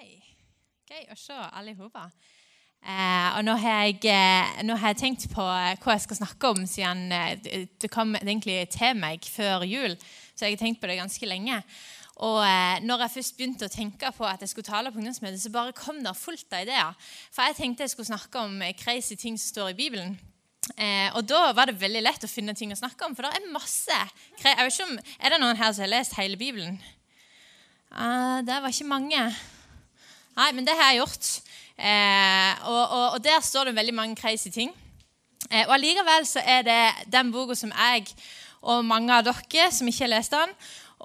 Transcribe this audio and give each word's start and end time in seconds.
Hei. 0.00 0.16
Gøy 0.88 1.10
å 1.12 1.14
se 1.18 1.34
alle 1.36 1.74
sammen. 1.76 2.12
Eh, 2.80 3.26
og 3.36 3.42
nå 3.44 3.52
har, 3.60 3.82
jeg, 3.84 3.98
eh, 4.08 4.62
nå 4.64 4.72
har, 4.80 4.94
jeg, 4.94 4.98
tenkt 5.02 5.26
på 5.28 5.44
eh, 5.44 5.74
hva 5.82 5.92
jeg 5.92 6.04
skal 6.06 6.18
snakke 6.22 6.52
om, 6.54 6.62
siden 6.64 7.12
eh, 7.12 7.66
det 7.76 7.90
kom 7.92 8.14
egentlig 8.16 8.54
til 8.72 8.96
meg 8.96 9.28
før 9.28 9.66
jul. 9.68 9.98
Så 10.32 10.46
jeg 10.46 10.56
har 10.56 10.62
tenkt 10.62 10.80
på 10.80 10.88
det 10.88 10.96
ganske 11.02 11.28
lenge. 11.28 11.58
Og 12.24 12.38
eh, 12.46 12.78
når 12.86 13.04
jeg 13.04 13.14
først 13.18 13.36
begynte 13.36 13.68
å 13.68 13.74
tenke 13.74 14.14
på 14.16 14.24
at 14.30 14.40
jeg 14.40 14.54
skulle 14.54 14.70
tale 14.70 14.94
på 14.94 15.02
ungdomsmøtet, 15.02 15.42
så 15.44 15.52
bare 15.52 15.76
kom 15.76 16.00
det 16.06 16.16
fullt 16.16 16.56
av 16.56 16.64
ideer. 16.64 17.12
For 17.28 17.50
jeg 17.50 17.60
tenkte 17.60 17.84
jeg 17.84 17.92
skulle 17.92 18.12
snakke 18.14 18.46
om 18.46 18.56
eh, 18.64 18.72
crazy 18.80 19.20
ting 19.20 19.36
som 19.36 19.52
står 19.52 19.74
i 19.74 19.78
Bibelen. 19.82 20.16
og 21.18 21.24
da 21.26 21.52
var 21.52 21.66
det 21.66 21.80
veldig 21.80 22.06
lett 22.06 22.24
å 22.24 22.30
finne 22.30 22.56
ting 22.56 22.72
å 22.72 22.78
snakke 22.78 23.04
om, 23.04 23.12
for 23.18 23.26
det 23.26 23.36
er 23.36 23.52
masse. 23.52 24.00
Jeg 24.40 24.56
vet 24.56 24.72
ikke 24.72 24.88
om, 24.88 24.98
Er 25.18 25.34
det 25.34 25.44
noen 25.44 25.60
her 25.60 25.72
som 25.74 25.84
har 25.84 25.96
lest 25.98 26.16
hele 26.16 26.40
Bibelen? 26.40 26.78
Uh, 27.90 28.38
det 28.46 28.62
var 28.62 28.70
ikke 28.70 28.86
mange. 28.86 29.24
Nei, 30.38 30.52
men 30.54 30.66
det 30.66 30.76
har 30.78 30.92
jeg 30.92 31.00
gjort. 31.02 31.30
Eh, 31.80 32.68
og, 32.68 32.82
og, 32.84 33.06
og, 33.14 33.18
der 33.24 33.40
står 33.42 33.70
det 33.70 33.78
veldig 33.78 33.94
mange 33.96 34.16
crazy 34.18 34.52
ting. 34.52 34.70
Eh, 35.48 35.64
og 35.66 35.74
allikevel 35.78 36.26
så 36.28 36.42
er 36.44 36.62
det 36.66 36.82
den 37.12 37.32
boka 37.32 37.56
som 37.58 37.72
jeg 37.72 38.10
og 38.60 38.84
mange 38.84 39.14
av 39.14 39.24
dere 39.24 39.70
som 39.72 39.88
ikke 39.88 40.04
har 40.04 40.12
lest 40.12 40.34
den, 40.34 40.50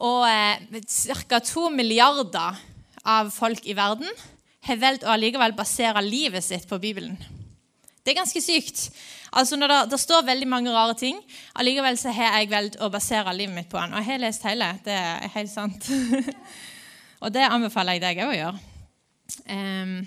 og 0.04 0.26
eh, 0.28 0.82
ca. 1.30 1.40
to 1.40 1.70
milliarder 1.72 2.60
av 3.06 3.32
folk 3.32 3.64
i 3.64 3.76
verden 3.78 4.10
har 4.66 4.82
valgt 4.82 5.06
å 5.06 5.14
allikevel 5.14 5.56
basere 5.56 6.02
livet 6.04 6.44
sitt 6.44 6.68
på 6.68 6.80
Bibelen. 6.82 7.16
Det 8.04 8.12
er 8.12 8.20
ganske 8.20 8.42
sykt. 8.42 8.90
Altså 9.34 9.58
når 9.58 9.72
det, 9.72 9.80
det 9.94 10.02
står 10.02 10.28
veldig 10.28 10.48
mange 10.50 10.74
rare 10.74 10.94
ting, 11.00 11.18
allikevel 11.58 11.98
så 11.98 12.14
har 12.14 12.38
jeg 12.40 12.52
valgt 12.52 12.78
å 12.82 12.92
basere 12.94 13.34
livet 13.34 13.56
mitt 13.56 13.72
på 13.72 13.80
den. 13.80 13.96
Og 13.96 14.02
jeg 14.02 14.12
har 14.12 14.22
lest 14.22 14.46
hele. 14.46 14.70
Det 14.86 14.94
er 14.94 15.34
helt 15.38 15.54
sant. 15.54 15.90
og 17.24 17.34
det 17.34 17.48
anbefaler 17.48 17.98
jeg 17.98 18.06
deg 18.06 18.26
òg 18.26 18.34
å 18.34 18.40
gjøre. 18.40 18.75
Um, 19.50 20.00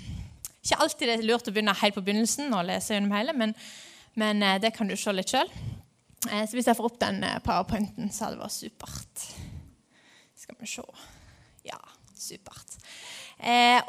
ikke 0.62 0.78
alltid 0.84 1.08
det 1.08 1.16
er 1.16 1.26
lurt 1.26 1.48
å 1.48 1.54
begynne 1.54 1.74
helt 1.80 1.96
på 1.96 2.04
begynnelsen 2.04 2.52
og 2.52 2.66
lese 2.68 2.94
gjennom 2.94 3.14
hele, 3.16 3.32
men, 3.32 3.54
men 4.20 4.42
eh, 4.44 4.58
det 4.60 4.74
kan 4.76 4.90
du 4.90 4.96
se 4.98 5.14
litt 5.14 5.32
sjøl. 5.32 5.48
Eh, 6.28 6.44
så 6.44 6.58
hvis 6.58 6.68
jeg 6.68 6.76
får 6.76 6.88
opp 6.90 6.98
den 7.00 7.22
eh, 7.24 7.38
powerpointen, 7.44 8.10
så 8.12 8.26
hadde 8.26 8.36
det 8.36 8.44
vært 8.44 8.56
supert. 8.58 9.26
Skal 10.38 10.58
vi 10.60 10.68
se 10.68 10.84
Ja, 11.68 11.80
supert. 12.18 12.76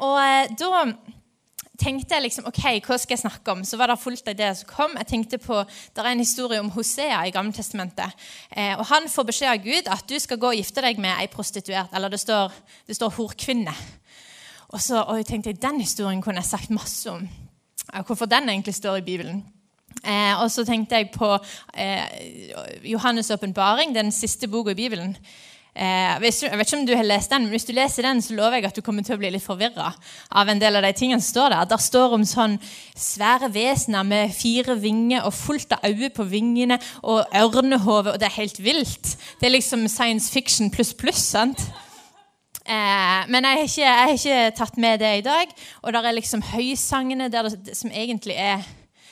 Og 0.06 0.56
da 0.60 0.84
tenkte 1.80 2.16
jeg 2.16 2.26
liksom, 2.26 2.46
ok, 2.50 2.62
hva 2.84 2.98
skal 3.00 3.16
jeg 3.16 3.22
snakke 3.22 3.54
om? 3.54 3.62
Så 3.66 3.78
var 3.80 3.90
det 3.90 3.98
fullt 4.00 4.28
av 4.30 4.36
det 4.38 4.50
som 4.58 4.68
kom. 4.70 4.96
Jeg 5.00 5.08
tenkte 5.10 5.40
på, 5.40 5.62
Det 5.64 6.02
er 6.02 6.10
en 6.10 6.22
historie 6.22 6.60
om 6.60 6.70
Hosea 6.70 7.22
i 7.26 7.32
Gammeltestamentet. 7.34 8.12
Eh, 8.50 8.78
og 8.78 8.86
Han 8.86 9.08
får 9.08 9.28
beskjed 9.30 9.52
av 9.52 9.64
Gud 9.64 9.88
at 9.88 10.08
du 10.08 10.18
skal 10.18 10.38
gå 10.38 10.52
og 10.52 10.58
gifte 10.58 10.84
deg 10.84 10.98
med 10.98 11.16
ei 11.16 11.28
prostituert. 11.28 11.92
Eller 11.92 12.08
det 12.08 12.20
står, 12.20 12.52
det 12.86 12.96
står 12.96 13.16
horkvinne. 13.16 13.74
Og 14.70 14.80
så 14.82 15.02
og 15.02 15.16
jeg 15.16 15.26
tenkte 15.26 15.52
Den 15.52 15.80
historien 15.80 16.22
kunne 16.22 16.42
jeg 16.42 16.50
sagt 16.50 16.70
masse 16.70 17.10
om. 17.10 17.28
Hvorfor 18.06 18.26
den 18.26 18.48
egentlig 18.48 18.74
står 18.74 18.96
i 18.96 19.06
Bibelen. 19.06 19.44
Eh, 20.04 20.42
og 20.42 20.50
så 20.50 20.64
tenkte 20.64 20.96
jeg 20.96 21.10
på 21.10 21.32
eh, 21.74 22.04
Johannes' 22.86 23.32
åpenbaring, 23.34 23.94
den 23.94 24.12
siste 24.12 24.48
boka 24.48 24.70
i 24.70 24.78
Bibelen. 24.78 25.16
Eh, 25.74 26.22
jeg 26.22 26.22
vet 26.22 26.66
ikke 26.66 26.78
om 26.78 26.86
du 26.86 26.94
har 26.96 27.06
lest 27.06 27.30
den, 27.30 27.42
men 27.42 27.50
Hvis 27.50 27.64
du 27.64 27.72
leser 27.72 28.02
den, 28.02 28.22
så 28.22 28.34
lover 28.34 28.56
jeg 28.58 28.64
at 28.64 28.76
du 28.76 28.80
kommer 28.80 29.02
til 29.02 29.14
å 29.14 29.18
bli 29.18 29.30
litt 29.30 29.44
forvirra 29.44 29.92
av 30.30 30.48
en 30.48 30.58
del 30.58 30.76
av 30.76 30.82
de 30.82 30.92
tingene 30.92 31.20
som 31.20 31.30
står 31.30 31.50
der. 31.50 31.64
Der 31.64 31.76
står 31.76 32.14
om 32.14 32.24
sånn 32.24 32.58
svære 32.96 33.52
vesener 33.52 34.02
med 34.02 34.34
fire 34.34 34.78
vinger 34.80 35.26
og 35.26 35.34
fullt 35.34 35.72
av 35.72 35.84
øyne 35.84 36.10
på 36.10 36.26
vingene 36.30 36.80
og 37.02 37.26
ørnehove, 37.34 38.14
og 38.14 38.18
det 38.18 38.30
er 38.30 38.40
helt 38.40 38.62
vilt. 38.62 39.16
Det 39.40 39.46
er 39.46 39.56
liksom 39.58 39.88
science 39.88 40.30
fiction 40.32 40.70
pluss 40.70 40.94
pluss. 40.94 41.22
sant? 41.34 41.70
Eh, 42.66 43.22
men 43.32 43.46
jeg 43.46 43.56
har, 43.56 43.64
ikke, 43.64 43.86
jeg 43.86 44.02
har, 44.02 44.18
ikke, 44.18 44.56
tatt 44.58 44.76
med 44.76 45.00
det 45.00 45.14
i 45.18 45.24
dag. 45.24 45.54
Og 45.82 45.94
der 45.94 46.08
er 46.08 46.16
liksom 46.16 46.44
høysangene 46.44 47.30
det, 47.32 47.76
som 47.76 47.90
egentlig 47.90 48.36
er 48.36 48.68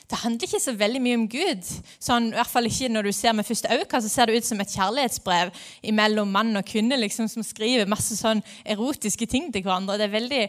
Det 0.08 0.16
handler 0.22 0.46
ikke 0.46 0.60
så 0.60 0.72
veldig 0.72 1.00
mye 1.04 1.16
om 1.18 1.24
Gud. 1.28 1.66
Sånn, 2.00 2.30
I 2.32 2.36
hvert 2.38 2.48
fall 2.48 2.64
ikke 2.64 2.88
når 2.88 3.10
du 3.10 3.12
ser 3.12 3.34
med 3.36 3.44
første 3.44 3.68
øye, 3.68 4.00
så 4.00 4.08
ser 4.08 4.26
det 4.26 4.38
ut 4.38 4.46
som 4.46 4.60
et 4.64 4.72
kjærlighetsbrev 4.72 5.50
mellom 5.92 6.32
mann 6.32 6.56
og 6.56 6.64
kvinne 6.64 6.96
liksom, 6.96 7.28
som 7.28 7.44
skriver 7.44 7.84
masse 7.84 8.16
sånn 8.16 8.40
erotiske 8.64 9.28
ting 9.28 9.50
til 9.52 9.66
hverandre. 9.66 9.98
Det 10.00 10.06
er 10.08 10.14
veldig, 10.14 10.42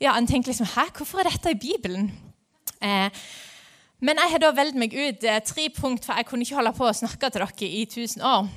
ja, 0.00 0.16
En 0.16 0.26
tenker 0.26 0.54
liksom 0.54 0.70
Hæ, 0.72 0.88
hvorfor 0.96 1.20
er 1.20 1.28
dette 1.28 1.52
i 1.52 1.60
Bibelen? 1.60 2.08
Eh, 2.80 3.12
men 4.00 4.18
jeg 4.18 4.32
har 4.32 4.40
da 4.42 4.54
valgt 4.56 4.80
meg 4.80 4.96
ut 4.96 5.28
eh, 5.28 5.44
tre 5.44 5.68
punkt, 5.76 6.06
for 6.06 6.16
jeg 6.16 6.26
kunne 6.26 6.48
ikke 6.48 6.56
holde 6.56 6.72
på 6.74 6.88
å 6.88 6.96
snakke 6.96 7.28
til 7.28 7.44
dere 7.44 7.68
i 7.68 7.84
1000 7.84 8.24
år. 8.24 8.48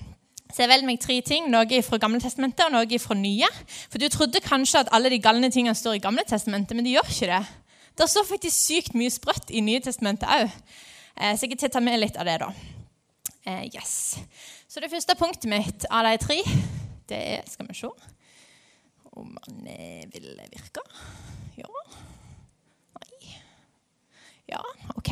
Så 0.53 0.63
jeg 0.63 0.69
velger 0.69 0.87
meg 0.87 1.01
tre 1.01 1.17
ting, 1.25 1.47
noe 1.51 1.81
fra 1.83 1.99
Gamletestamentet 2.01 2.67
og 2.67 2.75
noe 2.75 2.99
fra 3.01 3.17
Nye. 3.17 3.49
For 3.89 4.01
du 4.01 4.07
trodde 4.13 4.43
kanskje 4.45 4.83
at 4.83 4.91
alle 4.95 5.09
de 5.11 5.19
galne 5.19 5.49
tingene 5.51 5.75
står 5.75 5.97
i 5.97 6.03
Gamle 6.03 6.25
Testamentet, 6.27 6.77
men 6.77 6.85
de 6.85 6.93
gjør 6.93 7.09
ikke 7.11 7.31
det. 7.31 7.41
Det 7.95 8.09
står 8.11 8.27
faktisk 8.29 8.55
sykt 8.55 8.97
mye 8.97 9.11
sprøtt 9.13 9.51
i 9.55 9.63
Nye 9.65 9.81
Testamentet 9.83 10.29
òg. 10.29 10.51
Eh, 11.15 11.35
så 11.35 11.47
jeg 11.47 11.59
tar 11.59 11.73
ta 11.73 11.81
med 11.83 11.99
litt 12.01 12.17
av 12.19 12.27
det, 12.27 12.37
da. 12.43 12.51
Eh, 13.47 13.69
yes. 13.71 14.17
Så 14.67 14.83
det 14.83 14.91
første 14.91 15.15
punktet 15.17 15.49
mitt 15.49 15.87
av 15.89 16.05
de 16.07 16.17
tre, 16.21 16.41
det 17.09 17.21
er 17.37 17.47
Skal 17.49 17.69
vi 17.69 17.77
se 17.77 17.91
om 19.15 19.37
han 19.45 19.67
eh, 19.71 20.03
vil 20.11 20.33
virke. 20.51 20.83
Ja. 21.55 21.71
Ja, 24.45 24.61
ok. 24.95 25.09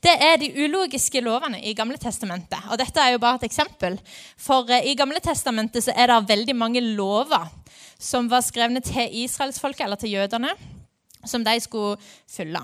Det 0.00 0.12
er 0.16 0.38
de 0.40 0.48
ulogiske 0.64 1.20
lovene 1.20 1.60
i 1.60 1.74
Gamle 1.76 1.98
Testamentet. 2.00 2.62
Og 2.72 2.78
dette 2.80 3.02
er 3.02 3.14
jo 3.14 3.20
bare 3.20 3.36
et 3.42 3.50
eksempel. 3.50 3.98
For 4.40 4.64
uh, 4.70 4.78
i 4.80 4.96
Gamle 4.96 5.20
Testamentet 5.20 5.84
så 5.84 5.92
er 5.92 6.08
det 6.08 6.22
veldig 6.30 6.56
mange 6.56 6.80
lover 6.80 7.50
som 8.00 8.30
var 8.32 8.40
skrevne 8.40 8.80
til 8.80 9.12
israelsfolket, 9.26 9.84
eller 9.84 10.00
til 10.00 10.14
jødene, 10.14 10.54
som 11.28 11.44
de 11.44 11.52
skulle 11.60 12.00
følge. 12.24 12.62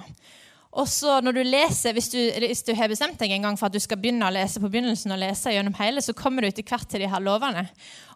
Og 0.77 0.89
så 0.89 1.19
når 1.25 1.37
du 1.37 1.43
leser, 1.45 1.93
hvis 1.97 2.09
du, 2.13 2.19
hvis 2.41 2.65
du, 2.65 2.75
har 2.77 2.89
bestemt 2.89 3.21
deg 3.21 3.33
en 3.33 3.49
gang 3.49 3.57
for 3.61 3.69
at 3.69 3.77
du 3.77 3.81
skal 3.81 4.01
begynne 4.01 4.29
å 4.29 4.33
lese 4.33 4.61
på 4.61 4.69
begynnelsen 4.73 5.13
og 5.13 5.21
lese 5.21 5.53
gjennom 5.53 5.77
hele, 5.79 6.03
så 6.05 6.17
kommer 6.17 6.45
du 6.45 6.49
etter 6.49 6.65
hvert 6.69 6.89
til 6.89 7.05
de 7.05 7.09
her 7.13 7.25
lovene. 7.25 7.67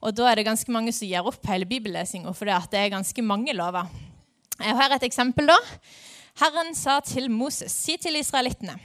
Og 0.01 0.17
da 0.17 0.29
er 0.29 0.41
det 0.41 0.49
ganske 0.49 0.73
mange 0.73 0.93
som 0.97 1.09
gir 1.09 1.29
opp 1.29 1.45
hele 1.49 1.69
bibellesinga, 1.69 2.33
for 2.37 2.49
det 2.49 2.81
er 2.81 2.93
ganske 2.93 3.25
mange 3.25 3.57
lover. 3.57 3.89
Jeg 4.61 4.77
har 4.77 4.97
et 4.97 5.09
eksempel 5.09 5.49
da. 5.49 5.57
Herren 6.41 6.73
sa 6.73 7.01
til 7.05 7.29
Moses, 7.29 7.73
si 7.73 7.99
til 8.01 8.17
israelittene, 8.17 8.79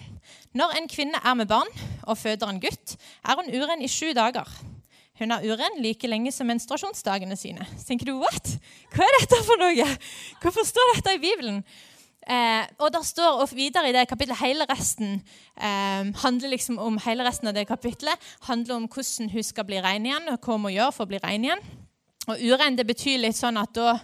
når 0.55 0.73
en 0.75 0.87
kvinne 0.91 1.19
er 1.23 1.35
med 1.39 1.47
barn 1.47 1.69
og 2.03 2.17
føder 2.19 2.49
en 2.51 2.59
gutt, 2.59 2.95
er 3.23 3.39
hun 3.39 3.51
uren 3.53 3.83
i 3.83 3.87
sju 3.91 4.09
dager. 4.15 4.49
Hun 5.19 5.31
er 5.31 5.45
uren 5.47 5.79
like 5.79 6.07
lenge 6.11 6.33
som 6.35 6.49
menstruasjonsdagene 6.51 7.37
sine. 7.39 7.63
Så 7.77 7.87
tenker 7.87 8.09
du, 8.09 8.17
what? 8.19 8.57
Hva 8.91 9.07
er 9.07 9.15
dette 9.21 9.39
for 9.47 9.61
noe? 9.61 9.87
Hvorfor 10.43 10.67
står 10.67 10.97
dette 10.97 11.15
i 11.15 11.21
Bibelen? 11.23 11.61
Eh, 12.27 12.67
og 12.81 12.91
der 12.91 13.07
står 13.07 13.39
og 13.43 13.55
videre 13.55 13.87
i 13.87 13.95
det 13.95 14.07
kapittelet 14.09 14.41
hele 14.41 14.65
resten 14.65 15.19
eh, 15.61 16.07
handler 16.23 16.49
liksom 16.49 16.79
om 16.81 16.97
hele 17.05 17.23
resten 17.23 17.51
av 17.51 17.53
det 17.53 17.67
kapittelet 17.69 18.31
handler 18.47 18.79
om 18.79 18.87
hvordan 18.89 19.29
hun 19.29 19.45
skal 19.45 19.67
bli 19.69 19.79
rein 19.79 20.07
igjen, 20.09 20.31
og 20.33 20.39
hva 20.41 20.57
hun 20.57 20.65
må 20.65 20.73
gjøre 20.73 20.95
for 20.95 21.05
å 21.05 21.11
bli 21.13 21.21
rein 21.23 21.45
igjen. 21.45 21.61
Og 22.25 22.41
uren 22.49 22.75
det 22.75 22.87
betyr 22.89 23.21
litt 23.21 23.37
sånn 23.37 23.61
at 23.61 23.71
da 23.77 23.99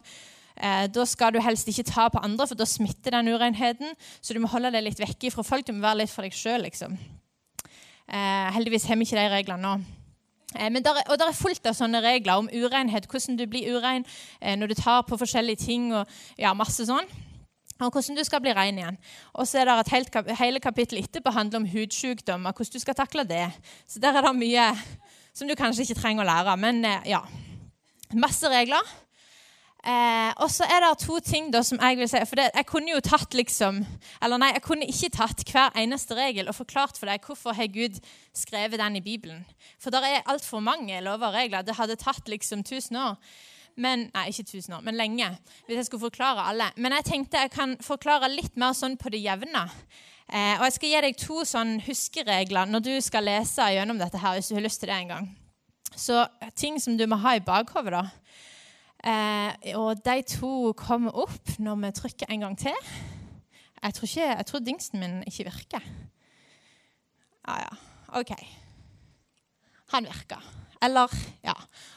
Eh, 0.62 0.86
da 0.94 1.06
skal 1.10 1.34
du 1.34 1.40
helst 1.42 1.70
ikke 1.72 1.88
ta 1.90 2.06
på 2.14 2.22
andre, 2.22 2.46
for 2.48 2.60
da 2.60 2.68
smitter 2.70 3.18
den 3.18 3.32
urenheten. 3.34 3.96
Så 4.22 4.36
du 4.36 4.42
må 4.44 4.52
holde 4.52 4.74
deg 4.76 4.86
litt 4.86 5.02
vekke 5.02 5.34
fra 5.34 5.46
folk. 5.46 5.66
Du 5.66 5.74
må 5.74 5.82
være 5.86 6.04
litt 6.04 6.14
for 6.14 6.28
deg 6.28 6.38
sjøl. 6.38 6.62
Liksom. 6.68 7.00
Eh, 8.12 8.52
heldigvis 8.58 8.86
har 8.90 9.00
vi 9.00 9.08
ikke 9.08 9.18
de 9.18 9.34
reglene 9.34 9.66
nå. 9.66 9.74
Eh, 10.56 10.70
men 10.70 10.84
der, 10.84 11.02
og 11.08 11.18
det 11.18 11.28
er 11.28 11.38
fullt 11.38 11.68
av 11.70 11.78
sånne 11.78 12.02
regler 12.04 12.44
om 12.44 12.50
urenhet, 12.52 13.08
hvordan 13.10 13.40
du 13.40 13.46
blir 13.50 13.72
urein 13.72 14.06
eh, 14.42 14.58
når 14.60 14.74
du 14.74 14.80
tar 14.82 15.06
på 15.08 15.20
forskjellige 15.20 15.64
ting. 15.66 15.92
og 15.96 16.10
ja, 16.38 16.54
masse 16.58 16.86
sånn. 16.88 17.08
Og 17.82 17.90
hvordan 17.90 18.20
du 18.20 18.24
skal 18.28 18.42
bli 18.44 18.54
ren 18.54 18.78
igjen. 18.78 18.98
Og 19.34 19.48
så 19.50 19.62
er 19.62 19.70
det 19.70 19.78
et 19.80 19.94
helt, 19.96 20.18
Hele 20.38 20.60
kapittelet 20.62 21.08
etterpå 21.08 21.34
handler 21.34 21.64
om 21.64 21.70
hudsykdommer, 21.72 22.54
hvordan 22.54 22.76
du 22.76 22.84
skal 22.84 22.98
takle 22.98 23.26
det. 23.26 23.48
Så 23.90 24.00
der 24.04 24.14
er 24.14 24.28
det 24.28 24.36
mye 24.38 24.68
som 25.34 25.48
du 25.48 25.56
kanskje 25.58 25.88
ikke 25.88 26.02
trenger 26.02 26.26
å 26.26 26.30
lære. 26.30 26.58
Men 26.62 26.84
eh, 26.86 27.08
ja, 27.16 27.24
masse 28.14 28.52
regler. 28.52 28.86
Eh, 29.82 30.32
og 30.38 30.52
så 30.54 30.68
er 30.70 30.84
det 30.84 30.92
to 31.02 31.16
ting 31.26 31.48
da 31.50 31.64
som 31.66 31.80
jeg 31.82 31.98
vil 31.98 32.10
si. 32.10 32.20
For 32.30 32.38
det, 32.38 32.52
jeg 32.54 32.68
kunne 32.70 32.92
jo 32.92 33.00
tatt 33.02 33.34
liksom 33.34 33.80
Eller 34.22 34.38
nei, 34.38 34.52
jeg 34.54 34.62
kunne 34.62 34.86
ikke 34.86 35.10
tatt 35.16 35.42
hver 35.50 35.74
eneste 35.82 36.14
regel 36.18 36.52
og 36.52 36.58
forklart 36.60 37.00
for 37.02 37.10
deg 37.10 37.26
hvorfor 37.26 37.58
har 37.58 37.72
Gud 37.74 37.98
skrevet 38.38 38.78
den 38.78 39.00
i 39.00 39.02
Bibelen. 39.02 39.42
For 39.82 39.94
det 39.94 40.04
er 40.06 40.28
altfor 40.30 40.62
mange 40.62 41.02
lover 41.02 41.32
og 41.32 41.40
regler. 41.40 41.66
Det 41.66 41.80
hadde 41.80 41.98
tatt 41.98 42.30
liksom 42.30 42.62
1000 42.62 43.02
år. 43.02 43.18
Men, 43.82 44.10
nei, 44.14 44.28
ikke 44.30 44.46
1000 44.46 44.76
år, 44.78 44.86
men 44.86 45.00
lenge. 45.00 45.32
Hvis 45.66 45.80
jeg 45.80 45.90
skulle 45.90 46.10
forklare 46.12 46.46
alle. 46.52 46.70
Men 46.78 46.94
jeg 47.00 47.08
tenkte 47.08 47.42
jeg 47.42 47.54
kan 47.56 47.78
forklare 47.82 48.30
litt 48.30 48.58
mer 48.60 48.76
sånn 48.78 49.00
på 49.02 49.10
det 49.10 49.24
jevne. 49.24 49.66
Eh, 50.32 50.60
og 50.60 50.68
jeg 50.68 50.78
skal 50.78 50.92
gi 50.92 51.04
deg 51.08 51.20
to 51.20 51.42
sånn 51.48 51.78
huskeregler 51.88 52.70
når 52.70 52.86
du 52.86 52.94
skal 53.04 53.26
lese 53.26 53.66
gjennom 53.74 53.98
dette 54.00 54.22
her, 54.22 54.38
hvis 54.38 54.52
du 54.52 54.60
har 54.60 54.68
lyst 54.68 54.84
til 54.84 54.92
det 54.92 55.00
en 55.00 55.14
gang. 55.16 55.32
Så 55.98 56.22
ting 56.56 56.78
som 56.80 56.96
du 57.00 57.08
må 57.10 57.18
ha 57.24 57.36
i 57.36 57.44
bakhodet, 57.44 57.98
da. 57.98 58.06
Eh, 59.02 59.76
og 59.76 60.04
de 60.06 60.22
to 60.30 60.74
kommer 60.78 61.16
opp 61.24 61.56
når 61.58 61.80
vi 61.82 61.92
trykker 61.98 62.30
en 62.30 62.46
gang 62.46 62.58
til. 62.58 62.90
Jeg 63.82 63.94
tror, 63.94 64.06
ikke, 64.06 64.28
jeg 64.28 64.46
tror 64.46 64.60
dingsen 64.60 65.00
min 65.00 65.24
ikke 65.28 65.44
virker. 65.50 65.86
Ja, 67.48 67.56
ja. 67.64 67.72
OK. 68.20 68.36
Han 69.94 70.06
virka. 70.06 70.38
Eller 70.82 71.14
ja, 71.44 71.54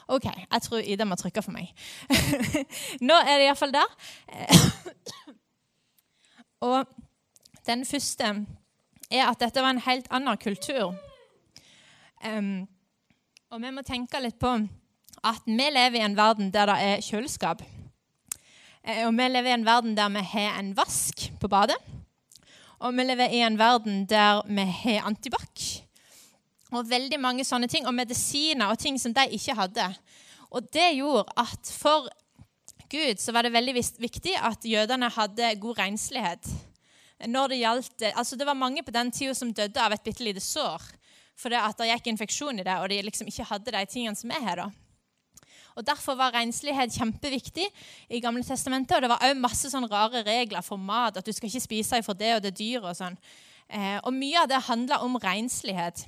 OK, 0.07 0.25
jeg 0.25 0.61
tror 0.61 0.77
Ida 0.77 1.05
må 1.05 1.15
trykke 1.17 1.41
for 1.41 1.53
meg. 1.53 1.71
Nå 3.07 3.15
er 3.17 3.37
det 3.37 3.47
iallfall 3.47 3.73
der. 3.73 3.95
Og 6.65 6.85
den 7.65 7.85
første 7.85 8.31
er 9.11 9.29
at 9.29 9.39
dette 9.41 9.61
var 9.61 9.73
en 9.73 9.81
helt 9.81 10.07
annen 10.13 10.37
kultur. 10.37 10.95
Um, 12.25 12.67
og 13.49 13.61
vi 13.61 13.71
må 13.71 13.81
tenke 13.85 14.21
litt 14.21 14.37
på 14.41 14.53
at 15.25 15.47
vi 15.49 15.69
lever 15.73 15.99
i 15.99 16.05
en 16.05 16.17
verden 16.17 16.51
der 16.53 16.69
det 16.69 16.75
er 16.85 17.03
kjøleskap. 17.05 17.63
Eh, 18.85 19.05
og 19.07 19.15
vi 19.17 19.29
lever 19.31 19.51
i 19.51 19.57
en 19.57 19.65
verden 19.65 19.95
der 19.97 20.11
vi 20.13 20.25
har 20.35 20.59
en 20.59 20.75
vask 20.77 21.29
på 21.41 21.49
badet. 21.49 21.79
Og 22.85 22.93
vi 22.93 23.05
lever 23.07 23.33
i 23.33 23.41
en 23.45 23.57
verden 23.57 24.03
der 24.09 24.43
vi 24.45 24.67
har 24.83 25.07
antibac. 25.09 25.63
Og 26.75 26.89
veldig 26.89 27.19
mange 27.21 27.45
sånne 27.47 27.69
ting, 27.71 27.87
og 27.87 27.95
medisiner 27.95 28.69
og 28.69 28.79
ting 28.81 28.99
som 28.99 29.13
de 29.15 29.25
ikke 29.37 29.55
hadde. 29.57 29.87
Og 30.51 30.65
det 30.73 30.95
gjorde 30.97 31.33
at 31.39 31.71
for 31.73 32.09
Gud 32.91 33.19
så 33.19 33.33
var 33.33 33.45
det 33.45 33.55
veldig 33.55 33.73
viktig 34.01 34.35
at 34.37 34.65
jødene 34.65 35.09
hadde 35.09 35.55
god 35.61 35.79
renslighet. 35.79 36.49
Når 37.25 37.47
Det 37.47 37.57
gjaldt, 37.57 38.03
altså 38.13 38.35
det 38.35 38.45
var 38.45 38.59
mange 38.59 38.83
på 38.83 38.91
den 38.91 39.11
tida 39.11 39.33
som 39.33 39.53
døde 39.53 39.81
av 39.81 39.93
et 39.93 40.03
bitte 40.03 40.23
lite 40.23 40.43
sår. 40.43 40.81
Det 41.35 41.57
at 41.57 41.77
det 41.77 41.89
gikk 41.89 42.07
infeksjon 42.11 42.59
i 42.59 42.63
det, 42.63 42.75
og 42.79 42.89
de 42.89 43.01
liksom 43.01 43.27
ikke 43.27 43.47
hadde 43.49 43.71
de 43.71 43.85
tingene 43.85 44.15
som 44.15 44.31
er 44.31 44.43
her. 44.43 44.55
da. 44.55 44.84
Og 45.75 45.83
Derfor 45.87 46.15
var 46.15 46.33
renslighet 46.33 46.95
kjempeviktig 46.95 47.65
i 48.09 48.21
Gamle 48.23 48.43
testamentet. 48.43 48.95
Og 48.95 49.03
det 49.03 49.11
var 49.11 49.25
òg 49.27 49.39
masse 49.39 49.69
sånne 49.71 49.91
rare 49.91 50.23
regler 50.23 50.63
for 50.63 50.79
mat. 50.79 51.17
At 51.17 51.25
du 51.25 51.33
skal 51.35 51.49
ikke 51.49 51.65
spise 51.67 52.01
for 52.05 52.17
det 52.17 52.35
og 52.37 52.43
det 52.45 52.55
dyret. 52.57 52.89
Og 52.91 52.95
sånn. 52.95 53.17
Eh, 53.69 53.99
og 54.03 54.13
mye 54.15 54.43
av 54.43 54.49
det 54.49 54.63
handla 54.69 55.01
om 55.03 55.19
renslighet. 55.19 56.05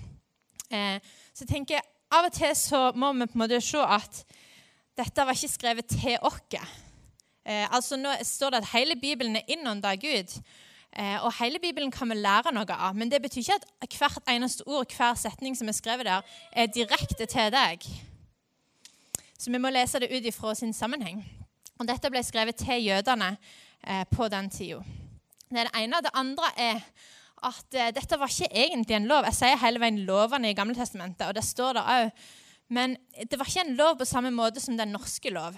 Eh, 0.72 1.00
så 1.34 1.46
jeg 1.46 1.54
tenker, 1.54 1.86
Av 2.08 2.24
og 2.24 2.31
til 2.31 2.54
så 2.56 2.80
må 2.96 3.10
vi 3.12 3.25
på 3.28 3.36
en 3.36 3.42
måte 3.42 3.58
se 3.60 3.81
at 3.84 4.22
dette 4.96 5.25
var 5.28 5.36
ikke 5.36 5.52
skrevet 5.52 5.90
til 5.92 6.16
oss. 6.24 6.40
Eh, 7.44 7.68
altså 7.68 7.98
Nå 8.00 8.13
står 8.24 8.54
det 8.56 8.62
at 8.62 8.72
hele 8.72 8.96
Bibelen 8.96 9.36
er 9.36 9.52
innånda 9.52 9.92
Gud. 10.00 10.38
Eh, 10.98 11.24
og 11.25 11.34
Hele 11.40 11.60
Bibelen 11.60 11.92
kan 11.92 12.10
vi 12.10 12.16
lære 12.16 12.54
noe 12.56 12.74
av, 12.74 12.96
men 12.96 13.12
det 13.12 13.22
betyr 13.22 13.44
ikke 13.44 13.58
at 13.84 13.98
hvert 14.00 14.31
eneste 14.31 14.63
ord, 14.68 14.88
hver 14.98 15.13
setning 15.20 15.58
som 15.58 15.68
er 15.68 15.75
skrevet 15.78 16.08
der, 16.08 16.24
er 16.52 16.72
direkte 16.72 17.28
til 17.28 17.52
deg. 17.54 17.84
Så 19.38 19.54
vi 19.54 19.62
må 19.62 19.69
lese 19.69 20.01
det 20.01 20.10
ut 20.12 20.25
ifra 20.25 20.56
sin 20.57 20.74
sammenheng. 20.74 21.22
Og 21.78 21.86
Dette 21.88 22.10
ble 22.10 22.24
skrevet 22.25 22.57
til 22.57 22.88
jødene 22.89 23.36
eh, 23.84 24.04
på 24.10 24.28
den 24.34 24.50
tida. 24.50 24.81
Det 25.48 25.62
er 25.62 25.69
det 25.69 25.84
ene. 25.84 26.01
Det 26.04 26.13
andre 26.18 26.50
er 26.57 26.81
at 27.45 27.78
eh, 27.78 27.92
dette 27.95 28.18
var 28.18 28.31
ikke 28.34 28.50
egentlig 28.50 28.98
en 28.98 29.10
lov. 29.10 29.28
Jeg 29.30 29.38
sier 29.38 29.62
hele 29.62 29.81
veien 29.81 30.01
lovene 30.07 30.51
i 30.51 30.57
Gamle 30.57 30.75
Testamentet, 30.78 31.28
og 31.30 31.38
det 31.38 31.45
står 31.45 31.78
der 31.78 31.92
òg. 31.98 32.24
Men 32.74 32.98
det 33.16 33.38
var 33.39 33.48
ikke 33.48 33.63
en 33.63 33.78
lov 33.80 33.94
på 34.00 34.07
samme 34.10 34.31
måte 34.36 34.60
som 34.60 34.75
den 34.75 34.92
norske 34.92 35.31
lov. 35.31 35.56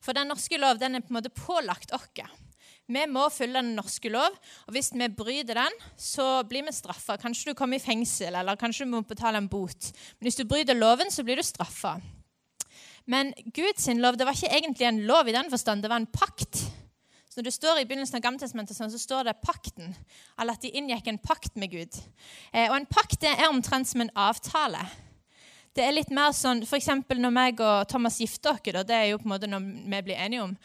For 0.00 0.16
den 0.16 0.30
norske 0.30 0.56
lov 0.56 0.78
den 0.80 0.96
er 0.96 1.02
på 1.04 1.12
en 1.12 1.18
måte 1.18 1.34
pålagt 1.34 1.92
oss. 1.92 2.08
Vi 2.90 3.02
må 3.06 3.28
følge 3.30 3.60
den 3.60 3.76
norske 3.76 4.10
lov, 4.10 4.34
og 4.66 4.74
hvis 4.74 4.88
vi 4.90 5.06
bryter 5.14 5.60
den, 5.60 5.76
så 5.94 6.40
blir 6.48 6.64
vi 6.66 6.72
straffa. 6.74 7.14
Kanskje 7.22 7.52
du 7.52 7.58
kommer 7.58 7.78
i 7.78 7.82
fengsel, 7.82 8.34
eller 8.34 8.58
kanskje 8.58 8.86
du 8.86 8.96
må 8.96 9.04
betale 9.06 9.38
en 9.38 9.50
bot. 9.50 9.92
Men 10.18 10.26
hvis 10.26 10.40
du 10.40 10.42
bryter 10.48 10.74
loven, 10.74 11.12
så 11.12 11.22
blir 11.22 11.38
du 11.38 11.46
straffa. 11.46 12.00
Men 13.10 13.32
Guds 13.56 13.88
lov 13.98 14.18
det 14.18 14.26
var 14.28 14.36
ikke 14.36 14.52
egentlig 14.54 14.86
en 14.86 15.02
lov 15.08 15.28
i 15.28 15.34
den 15.34 15.50
forstand, 15.50 15.82
det 15.82 15.90
var 15.90 16.02
en 16.02 16.10
pakt. 16.10 16.62
Så 17.30 17.38
Når 17.38 17.46
du 17.46 17.50
står 17.54 17.80
i 17.80 17.84
begynnelsen 17.86 18.18
av 18.18 18.22
Gammeltestamentet, 18.22 18.76
så 18.76 18.98
står 18.98 19.28
det 19.28 19.36
pakten. 19.42 19.94
Eller 20.40 20.58
at 20.58 20.62
de 20.62 20.70
inngikk 20.74 21.06
en 21.10 21.18
pakt 21.22 21.54
med 21.56 21.70
Gud. 21.70 21.98
Eh, 22.52 22.66
og 22.70 22.76
en 22.76 22.88
pakt 22.90 23.20
det 23.22 23.30
er 23.36 23.50
omtrent 23.50 23.86
som 23.86 24.02
en 24.02 24.10
avtale. 24.18 24.82
Det 25.74 25.84
er 25.86 25.94
litt 25.94 26.10
mer 26.10 26.34
sånn, 26.34 26.64
F.eks. 26.66 26.88
når 27.14 27.34
meg 27.34 27.60
og 27.62 27.86
Thomas 27.90 28.18
gifter 28.18 28.58
oss, 28.58 28.86
det 28.88 28.96
er 28.96 29.12
jo 29.12 29.20
på 29.22 29.28
en 29.28 29.34
måte 29.36 29.50
når 29.50 29.68
vi 29.86 30.02
blir 30.08 30.18
enige 30.18 30.48
om 30.48 30.56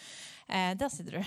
Eh, 0.48 0.78
der 0.78 0.90
sitter 0.90 1.12
du. 1.12 1.24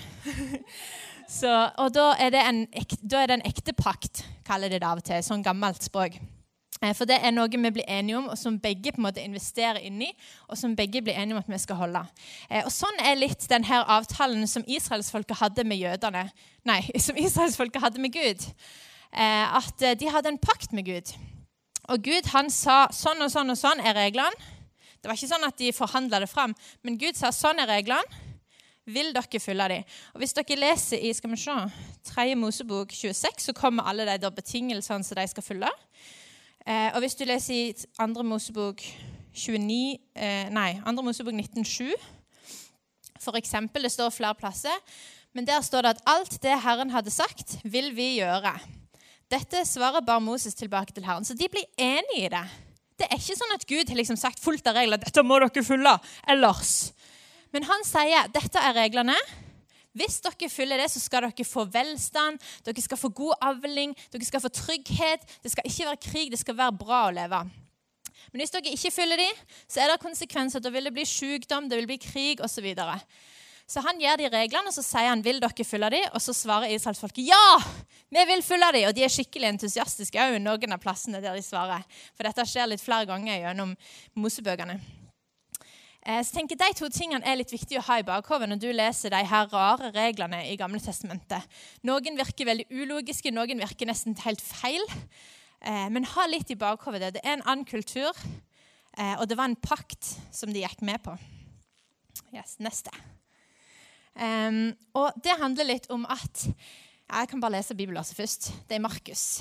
Så, 1.28 1.50
og 1.76 1.92
da 1.94 2.12
er, 2.22 2.32
en, 2.48 2.64
da 3.02 3.22
er 3.22 3.30
det 3.30 3.38
en 3.38 3.48
ektepakt, 3.50 4.22
kaller 4.46 4.70
de 4.70 4.78
det 4.78 4.86
av 4.86 5.02
og 5.02 5.04
til. 5.04 5.24
Sånn 5.26 5.44
gammelt 5.44 5.82
språk. 5.84 6.16
Eh, 6.82 6.94
for 6.94 7.08
det 7.10 7.18
er 7.22 7.32
noe 7.34 7.50
vi 7.50 7.70
blir 7.70 7.88
enige 7.88 8.18
om, 8.18 8.28
og 8.32 8.38
som 8.38 8.58
begge 8.60 8.92
på 8.92 9.00
en 9.02 9.08
måte 9.08 9.24
investerer 9.24 9.80
inn 9.84 10.02
i, 10.02 10.10
og 10.48 10.58
som 10.58 10.76
begge 10.76 11.02
blir 11.02 11.18
enige 11.18 11.36
om 11.36 11.42
at 11.42 11.50
vi 11.50 11.58
skal 11.62 11.80
holde. 11.80 12.04
Eh, 12.50 12.64
og 12.64 12.72
Sånn 12.74 13.00
er 13.02 13.18
litt 13.18 13.48
denne 13.50 13.80
avtalen 13.84 14.46
som 14.50 14.66
israelsfolket 14.66 15.40
hadde 15.40 15.64
med 15.64 15.82
jødene. 15.82 16.28
Nei, 16.68 16.82
som 17.06 17.18
israelsfolket 17.18 17.82
hadde 17.82 18.02
med 18.02 18.14
Gud. 18.14 18.46
Eh, 19.12 19.58
at 19.58 19.88
de 19.98 20.12
hadde 20.12 20.34
en 20.34 20.38
pakt 20.38 20.72
med 20.76 20.86
Gud. 20.86 21.14
Og 21.88 22.04
Gud 22.04 22.30
han 22.34 22.50
sa 22.52 22.86
sånn 22.92 23.22
og 23.24 23.32
sånn 23.32 23.50
og 23.50 23.58
sånn 23.58 23.80
er 23.80 23.96
reglene. 23.96 24.54
Det 24.98 25.06
var 25.06 25.16
ikke 25.16 25.30
sånn 25.30 25.46
at 25.46 25.60
de 25.60 25.70
forhandla 25.72 26.18
det 26.20 26.26
fram, 26.26 26.56
men 26.82 26.96
Gud 26.98 27.16
sa 27.16 27.30
sånn 27.32 27.62
er 27.62 27.70
reglene 27.70 28.26
vil 28.88 29.12
dere 29.12 29.40
følge 29.40 29.68
dem. 29.68 29.96
Og 30.14 30.22
Hvis 30.22 30.34
dere 30.36 30.58
leser 30.58 31.02
i 31.04 31.12
skal 31.12 31.30
vi 31.32 31.40
se, 31.40 31.56
3. 32.08 32.34
Mosebok 32.40 32.92
26, 32.92 33.48
så 33.48 33.52
kommer 33.52 33.88
alle 33.88 34.06
de 34.18 34.30
betingelsene 34.30 35.04
som 35.04 35.18
de 35.18 35.26
skal 35.28 35.44
følge. 35.44 35.70
Eh, 36.68 36.90
og 36.94 37.00
hvis 37.00 37.16
du 37.16 37.24
leser 37.24 37.54
i 37.54 37.72
2. 37.96 38.22
Mosebok 38.28 38.82
29, 39.32 39.98
eh, 40.16 40.50
nei, 40.52 40.74
2. 40.84 41.04
Mosebok 41.06 41.34
19,7 41.34 41.94
for 43.18 43.36
eksempel, 43.36 43.82
Det 43.82 43.92
står 43.92 44.10
flere 44.10 44.34
plasser. 44.34 44.76
Men 45.34 45.46
der 45.46 45.60
står 45.60 45.82
det 45.82 45.90
at 45.96 46.02
alt 46.06 46.42
det 46.42 46.62
Herren 46.62 46.90
hadde 46.90 47.10
sagt, 47.10 47.58
vil 47.64 47.90
vi 47.96 48.20
gjøre. 48.20 48.54
Dette 49.30 49.64
svarer 49.66 50.00
bare 50.00 50.20
Moses 50.20 50.54
tilbake 50.54 50.92
til 50.92 51.04
Herren. 51.04 51.24
Så 51.24 51.34
de 51.34 51.48
blir 51.48 51.64
enige 51.78 52.26
i 52.26 52.28
det. 52.28 52.44
Det 52.98 53.06
er 53.10 53.18
ikke 53.18 53.36
sånn 53.36 53.54
at 53.54 53.66
Gud 53.66 53.88
har 53.88 53.96
liksom 53.96 54.16
sagt 54.16 54.40
fullt 54.40 54.66
av 54.66 54.74
regler. 54.74 54.96
dette 54.96 55.22
må 55.22 55.38
dere 55.38 55.64
følge, 55.64 55.98
ellers 56.26 56.92
men 57.54 57.64
han 57.68 57.84
sier 57.86 58.28
dette 58.32 58.60
er 58.60 58.76
reglene. 58.76 59.16
Hvis 59.96 60.20
dere 60.24 60.50
følger 60.52 60.82
det, 60.82 60.90
så 60.92 61.00
skal 61.00 61.24
dere 61.28 61.46
få 61.46 61.64
velstand, 61.72 62.36
dere 62.66 62.84
skal 62.84 63.00
få 63.00 63.08
god 63.08 63.38
avling, 63.40 63.94
dere 64.12 64.26
skal 64.26 64.42
få 64.44 64.50
trygghet. 64.52 65.24
Det 65.42 65.54
skal 65.54 65.66
ikke 65.66 65.88
være 65.88 66.02
krig, 66.04 66.30
det 66.30 66.42
skal 66.42 66.58
være 66.58 66.76
bra 66.78 67.06
å 67.08 67.16
leve. 67.16 67.40
Men 68.32 68.42
hvis 68.42 68.52
dere 68.52 68.74
ikke 68.74 68.92
følger 68.92 69.22
dem, 69.22 69.40
så 69.70 69.80
er 69.82 69.90
det 69.90 70.02
konsekvenser. 70.02 70.62
Da 70.62 70.72
vil 70.74 70.88
det 70.88 70.94
bli 70.96 71.06
sykdom, 71.08 71.70
det 71.70 71.80
vil 71.80 71.88
bli 71.90 71.98
krig 72.02 72.44
osv. 72.44 72.58
Så, 72.58 72.64
videre. 72.64 72.98
så 73.70 73.82
han 73.86 74.00
gjør 74.02 74.20
de 74.20 74.30
reglene, 74.34 74.68
og 74.68 74.74
så 74.76 74.84
sier 74.84 75.08
han 75.08 75.24
vil 75.24 75.40
dere 75.40 75.64
følge 75.64 75.90
dem, 75.94 76.06
og 76.12 76.22
så 76.22 76.36
svarer 76.36 76.74
israelsfolket 76.74 77.24
ja! 77.30 77.58
Vi 78.08 78.24
vil 78.24 78.42
følge 78.42 78.70
dem. 78.72 78.86
Og 78.88 78.94
de 78.96 79.04
er 79.04 79.12
skikkelig 79.12 79.50
entusiastiske 79.54 80.20
òg 80.20 80.38
noen 80.40 80.76
av 80.76 80.80
plassene 80.80 81.20
der 81.24 81.36
de 81.36 81.44
svarer. 81.44 81.84
For 82.16 82.28
dette 82.28 82.46
skjer 82.48 82.70
litt 82.70 82.84
flere 82.84 83.08
ganger 83.08 83.42
gjennom 83.42 83.74
Mosebøkene. 84.16 84.78
Eh, 86.08 86.22
så 86.24 86.38
tenker 86.38 86.56
jeg 86.56 86.62
De 86.62 86.78
to 86.80 86.88
tingene 86.92 87.26
er 87.28 87.36
litt 87.36 87.52
viktige 87.52 87.82
å 87.82 87.86
ha 87.90 87.98
i 88.00 88.06
bakhodet 88.06 88.48
når 88.48 88.60
du 88.62 88.68
leser 88.72 89.12
de 89.12 89.20
her 89.28 89.48
rare 89.52 89.90
reglene 89.92 90.40
i 90.48 90.56
Gamle 90.60 90.80
testamentet. 90.80 91.44
Noen 91.84 92.16
virker 92.16 92.48
veldig 92.48 92.68
ulogiske, 92.72 93.32
noen 93.34 93.60
virker 93.60 93.90
nesten 93.90 94.16
helt 94.24 94.40
feil. 94.44 94.84
Eh, 95.60 95.88
men 95.92 96.08
ha 96.14 96.24
litt 96.30 96.48
i 96.54 96.56
bakhodet 96.58 97.02
det. 97.02 97.12
Det 97.18 97.24
er 97.26 97.36
en 97.36 97.44
annen 97.44 97.68
kultur, 97.68 98.16
eh, 98.96 99.18
og 99.18 99.26
det 99.28 99.36
var 99.36 99.50
en 99.50 99.58
pakt 99.60 100.14
som 100.32 100.52
de 100.54 100.64
gikk 100.64 100.80
med 100.86 101.02
på. 101.04 101.16
Yes, 102.32 102.56
neste. 102.60 102.92
Og 104.18 105.14
det 105.22 105.36
handler 105.38 105.68
litt 105.68 105.84
om 105.94 106.02
at 106.10 106.48
Jeg 107.08 107.28
kan 107.30 107.40
bare 107.40 107.54
lese 107.54 107.76
bibelverset 107.78 108.16
først. 108.18 108.48
Det 108.68 108.74
er 108.76 108.82
Markus. 108.84 109.40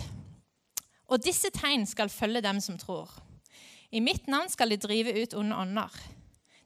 Og 1.10 1.20
disse 1.20 1.50
tegn 1.52 1.84
skal 1.90 2.08
følge 2.08 2.40
dem 2.46 2.62
som 2.64 2.78
tror. 2.78 3.10
I 3.92 4.00
mitt 4.00 4.30
navn 4.32 4.48
skal 4.48 4.70
de 4.70 4.78
drive 4.78 5.12
ut 5.12 5.34
onde 5.34 5.56
ånder. 5.56 5.98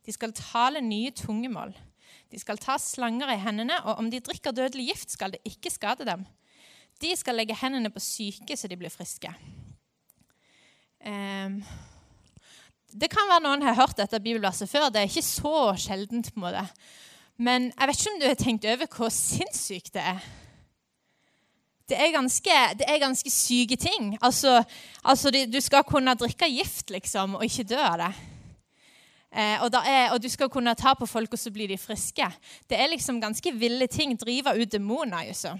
De 0.06 0.14
skal 0.14 0.34
tale 0.34 0.82
nye 0.82 1.12
tungemål. 1.16 1.74
De 2.32 2.40
skal 2.40 2.60
ta 2.62 2.78
slanger 2.80 3.34
i 3.34 3.40
hendene, 3.42 3.78
og 3.86 4.00
om 4.00 4.10
de 4.12 4.22
drikker 4.24 4.56
dødelig 4.56 4.92
gift, 4.94 5.12
skal 5.12 5.34
det 5.34 5.42
ikke 5.48 5.74
skade 5.74 6.08
dem. 6.08 6.26
De 7.02 7.14
skal 7.18 7.38
legge 7.38 7.58
hendene 7.58 7.92
på 7.92 8.02
syke 8.04 8.58
så 8.58 8.70
de 8.70 8.78
blir 8.78 8.94
friske. 8.94 9.32
Um, 11.02 11.62
det 12.92 13.10
kan 13.10 13.30
være 13.30 13.44
noen 13.46 13.64
har 13.66 13.78
hørt 13.80 13.98
dette 13.98 14.20
bibelverset 14.22 14.70
før. 14.70 14.90
Det 14.92 15.02
er 15.02 15.10
ikke 15.10 15.26
så 15.26 15.72
sjeldent. 15.80 16.34
på 16.34 16.40
en 16.40 16.46
måte. 16.46 16.66
Men 17.38 17.72
jeg 17.72 17.88
vet 17.88 18.00
ikke 18.00 18.14
om 18.14 18.20
du 18.22 18.28
har 18.28 18.40
tenkt 18.40 18.66
over 18.70 18.90
hvor 18.96 19.10
sinnssykt 19.10 19.94
det 19.96 20.04
er. 20.14 20.20
Det 21.90 21.98
er 22.00 22.14
ganske, 22.14 22.58
det 22.80 22.86
er 22.88 23.02
ganske 23.02 23.32
syke 23.32 23.76
ting. 23.76 24.18
Altså, 24.22 24.64
altså, 25.04 25.32
Du 25.32 25.60
skal 25.60 25.84
kunne 25.84 26.16
drikke 26.16 26.48
gift 26.48 26.90
liksom, 26.90 27.36
og 27.36 27.44
ikke 27.44 27.64
dø 27.64 27.80
av 27.80 27.98
det. 27.98 28.14
Eh, 29.32 29.64
og, 29.64 29.72
er, 29.88 30.12
og, 30.12 30.20
du 30.20 30.28
skal 30.30 30.50
kunne 30.52 30.74
ta 30.76 30.94
på 30.94 31.08
folk, 31.08 31.32
og 31.34 31.40
så 31.40 31.52
blir 31.52 31.72
de 31.72 31.80
friske. 31.80 32.28
Det 32.70 32.80
er 32.80 32.92
liksom 32.92 33.22
ganske 33.22 33.54
ville 33.56 33.88
ting. 33.88 34.18
Drive 34.20 34.56
ut 34.60 34.72
demoner. 34.72 35.18
Altså. 35.32 35.56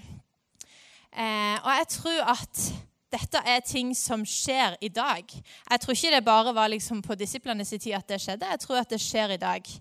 Eh, 1.12 1.56
og 1.56 1.70
jeg 1.78 1.88
tror 1.88 2.32
at 2.34 2.64
dette 3.12 3.40
er 3.44 3.60
ting 3.64 3.92
som 3.96 4.24
skjer 4.28 4.76
i 4.80 4.88
dag. 4.88 5.24
Jeg 5.70 5.80
tror 5.80 5.96
ikke 5.96 6.14
det 6.14 6.24
bare 6.24 6.54
var 6.54 6.68
liksom 6.72 7.02
på 7.04 7.14
disiplenes 7.14 7.74
tid 7.76 7.92
at 7.96 8.08
det 8.08 8.20
skjedde. 8.20 8.48
Jeg 8.50 8.60
tror 8.60 8.80
at 8.80 8.90
det 8.90 9.00
skjer 9.00 9.34
i 9.36 9.40
dag. 9.40 9.74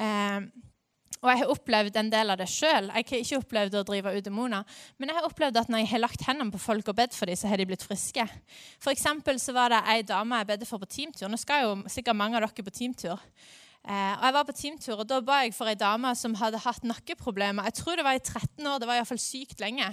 Eh, 0.00 0.40
Og 1.24 1.30
jeg 1.32 1.40
har 1.40 1.50
opplevd 1.54 1.94
en 1.96 2.10
del 2.12 2.32
av 2.34 2.36
det 2.36 2.50
sjøl. 2.52 2.90
Jeg 2.90 3.06
har 3.08 3.22
ikke 3.22 3.38
opplevd 3.40 3.78
å 3.80 3.82
drive 3.88 4.12
ut 4.12 4.26
demoner. 4.26 4.76
Men 5.00 5.08
jeg 5.08 5.16
har 5.16 5.28
opplevd 5.30 5.56
at 5.56 5.70
når 5.72 5.80
jeg 5.80 5.90
har 5.94 6.02
lagt 6.02 6.24
hendene 6.26 6.52
på 6.52 6.60
folk 6.60 6.90
og 6.92 6.98
bedt 6.98 7.16
for 7.16 7.30
dem, 7.30 7.38
så 7.40 7.48
har 7.48 7.56
de 7.56 7.64
blitt 7.70 7.86
friske. 7.86 8.26
For 8.76 8.92
eksempel 8.92 9.40
så 9.40 9.54
var 9.56 9.72
det 9.72 9.80
ei 9.88 10.02
dame 10.04 10.42
jeg 10.42 10.50
bedde 10.52 10.68
for 10.68 10.82
på 10.82 10.90
teamtur. 10.92 11.30
Nå 11.32 11.40
skal 11.40 11.64
jo 11.64 11.78
sikkert 11.88 12.20
mange 12.20 12.36
av 12.36 12.44
dere 12.44 12.66
på 12.66 12.74
teamtur. 12.76 13.24
Eh, 13.88 14.12
og 14.18 14.26
Jeg 14.28 14.36
var 14.36 14.44
på 14.44 14.56
teamtur, 14.58 15.00
og 15.00 15.08
da 15.08 15.22
ba 15.24 15.40
jeg 15.46 15.56
for 15.56 15.72
ei 15.72 15.78
dame 15.80 16.12
som 16.16 16.36
hadde 16.36 16.60
hatt 16.60 16.84
nakkeproblemer. 16.84 17.70
Jeg 17.70 17.80
tror 17.80 17.96
det 17.96 18.04
var 18.04 18.20
i 18.20 18.20
13 18.20 18.68
år. 18.68 18.78
Det 18.82 18.88
var 18.90 19.00
iallfall 19.00 19.24
sykt 19.24 19.64
lenge. 19.64 19.88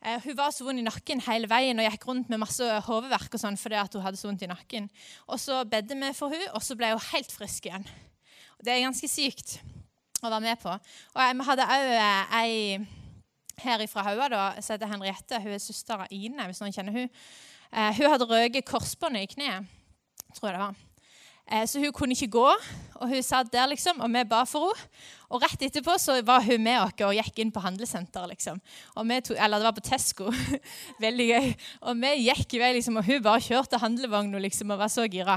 Eh, 0.00 0.20
hun 0.24 0.36
var 0.38 0.52
så 0.56 0.64
vond 0.64 0.80
i 0.80 0.86
nakken 0.86 1.20
hele 1.28 1.50
veien 1.50 1.76
og 1.76 1.90
gikk 1.90 2.08
rundt 2.08 2.32
med 2.32 2.40
masse 2.40 2.64
hodeverk 2.88 3.36
og 3.36 3.42
sånn 3.42 3.60
fordi 3.60 3.84
hun 3.84 4.04
hadde 4.06 4.16
så 4.16 4.30
vondt 4.30 4.48
i 4.48 4.48
nakken. 4.48 4.88
Og 5.28 5.36
Så 5.36 5.60
bedde 5.68 5.92
vi 5.92 6.12
for 6.16 6.32
hun, 6.32 6.48
og 6.54 6.64
så 6.64 6.76
ble 6.78 6.94
hun 6.96 7.10
helt 7.12 7.32
frisk 7.36 7.68
igjen. 7.68 7.84
Og 8.56 8.64
Det 8.64 8.72
er 8.72 8.88
ganske 8.88 9.12
sykt 9.12 9.60
å 10.22 10.30
være 10.30 10.44
med 10.44 10.62
på. 10.62 10.72
Og 11.14 11.20
Vi 11.22 11.48
hadde 11.50 11.68
òg 11.74 11.92
eh, 11.94 12.38
ei 12.40 12.54
her 13.58 13.86
fra 13.90 14.04
Haua 14.06 14.28
som 14.62 14.74
heter 14.74 14.90
Henriette. 14.90 15.40
Hun 15.42 15.54
er 15.54 15.62
søster 15.62 15.98
av 15.98 16.10
Ine, 16.14 16.48
hvis 16.48 16.60
noen 16.62 16.74
kjenner 16.74 16.94
hun. 16.94 17.08
Eh, 17.72 17.94
hun 17.98 18.12
hadde 18.12 18.28
røket 18.28 18.66
korsbåndet 18.66 19.26
i 19.26 19.32
kneet, 19.34 19.72
tror 20.36 20.50
jeg 20.50 20.58
det 20.58 20.66
var. 20.66 20.84
Eh, 21.48 21.64
så 21.68 21.80
hun 21.80 21.94
kunne 21.96 22.16
ikke 22.16 22.34
gå, 22.34 22.48
og 22.98 23.08
hun 23.08 23.22
satt 23.24 23.52
der, 23.52 23.66
liksom, 23.70 24.02
og 24.04 24.12
vi 24.12 24.24
ba 24.28 24.42
for 24.48 24.74
henne. 24.74 25.04
Og 25.28 25.42
rett 25.44 25.60
etterpå 25.60 25.92
så 26.00 26.14
var 26.24 26.40
hun 26.40 26.62
med 26.64 26.78
oss 26.80 27.02
og 27.04 27.12
gikk 27.12 27.42
inn 27.42 27.50
på 27.52 27.60
handlesenteret. 27.60 28.30
liksom. 28.32 28.60
To, 28.96 29.34
eller 29.36 29.60
det 29.60 29.66
var 29.66 29.74
på 29.76 29.84
Tesco. 29.84 30.30
Veldig 31.04 31.26
gøy. 31.28 31.50
Og 31.82 31.98
vi 32.00 32.12
gikk 32.24 32.54
i 32.56 32.62
vei, 32.62 32.70
liksom, 32.78 32.96
og 32.96 33.04
hun 33.04 33.20
bare 33.22 33.44
kjørte 33.44 33.80
handlevogna 33.82 34.40
liksom, 34.40 34.72
og 34.72 34.80
var 34.80 34.88
så 34.88 35.04
gira. 35.04 35.36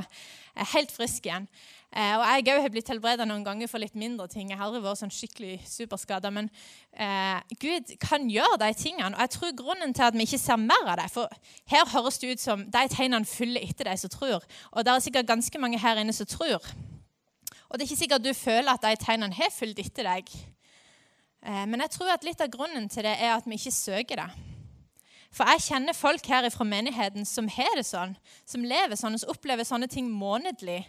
Helt 0.71 0.95
frisk 0.95 1.27
igjen. 1.27 1.50
Eh, 1.91 2.13
og 2.15 2.24
Jeg 2.24 2.53
òg 2.55 2.62
har 2.63 2.71
blitt 2.71 2.88
helbreda 2.88 3.25
noen 3.27 3.43
ganger 3.43 3.67
for 3.67 3.83
litt 3.83 3.95
mindre 4.00 4.27
ting. 4.31 4.50
Jeg 4.50 4.57
har 4.57 4.69
aldri 4.69 4.79
vært 4.86 5.01
sånn 5.01 5.12
skikkelig 5.12 5.57
superskada. 5.67 6.31
Men 6.31 6.48
eh, 6.95 7.41
Gud 7.60 7.91
kan 8.00 8.29
gjøre 8.31 8.62
de 8.62 8.69
tingene. 8.79 9.12
Og 9.12 9.19
jeg 9.25 9.33
tror 9.36 9.57
grunnen 9.60 9.91
til 9.93 10.07
at 10.07 10.15
vi 10.15 10.24
ikke 10.24 10.39
ser 10.39 10.62
mer 10.62 10.88
av 10.88 11.01
det 11.01 11.10
For 11.12 11.27
her 11.74 11.91
høres 11.91 12.21
det 12.21 12.31
ut 12.31 12.43
som 12.43 12.63
de 12.63 12.86
tegnene 12.95 13.27
følger 13.27 13.67
etter 13.67 13.91
de 13.91 13.98
som 14.00 14.13
tror. 14.13 14.48
Og 14.71 14.88
det 14.88 14.93
er 14.93 15.03
sikkert 15.03 15.33
ganske 15.33 15.63
mange 15.63 15.81
her 15.83 16.00
inne 16.00 16.15
som 16.15 16.29
tror. 16.31 16.63
Og 17.67 17.75
det 17.75 17.83
er 17.83 17.89
ikke 17.89 18.03
sikkert 18.05 18.24
du 18.24 18.33
føler 18.36 18.71
at 18.71 18.88
de 18.88 18.95
tegnene 19.03 19.36
har 19.36 19.51
fulgt 19.51 19.83
etter 19.83 20.07
deg. 20.07 20.31
Eh, 21.43 21.65
men 21.67 21.83
jeg 21.83 21.98
tror 21.98 22.15
at 22.15 22.24
litt 22.24 22.39
av 22.39 22.55
grunnen 22.55 22.88
til 22.88 23.03
det 23.03 23.17
er 23.19 23.36
at 23.36 23.48
vi 23.48 23.60
ikke 23.60 23.75
søker 23.75 24.24
det. 24.24 24.31
For 25.31 25.48
jeg 25.48 25.67
kjenner 25.71 25.95
folk 25.95 26.27
her 26.27 26.48
fra 26.51 26.67
menigheten 26.67 27.27
som 27.27 27.48
har 27.51 27.75
det 27.75 27.88
sånn, 27.88 28.17
som 28.48 28.63
lever 28.67 29.00
sånn, 29.00 29.15
og 29.15 29.24
som 29.24 29.31
opplever 29.31 29.67
sånne 29.67 29.88
ting 29.91 30.07
månedlig 30.12 30.86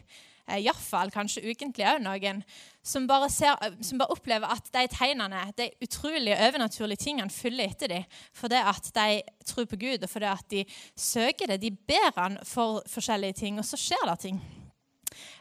iallfall 0.51 1.13
kanskje 1.15 1.45
ukentlig 1.47 1.87
òg 1.87 2.01
noen, 2.03 2.43
som 2.83 3.07
bare, 3.07 3.29
ser, 3.31 3.55
som 3.85 4.01
bare, 4.01 4.11
opplever 4.15 4.51
at 4.51 4.67
de 4.75 4.87
tegnene, 4.91 5.45
de 5.59 5.69
utrolige 5.85 6.39
overnaturlige 6.49 7.05
tingene, 7.05 7.31
følger 7.31 7.71
etter 7.71 7.93
dem 7.95 8.17
fordi 8.35 8.59
at 8.59 8.91
de 8.97 9.21
tror 9.47 9.69
på 9.71 9.79
Gud, 9.79 10.03
og 10.03 10.11
fordi 10.11 10.31
at 10.33 10.49
de 10.51 10.65
søker 10.99 11.53
det. 11.53 11.61
De 11.63 11.71
ber 11.71 12.11
Han 12.17 12.39
for 12.45 12.83
forskjellige 12.91 13.39
ting, 13.45 13.59
og 13.59 13.65
så 13.65 13.79
skjer 13.79 14.03
det 14.11 14.19
ting. 14.27 14.41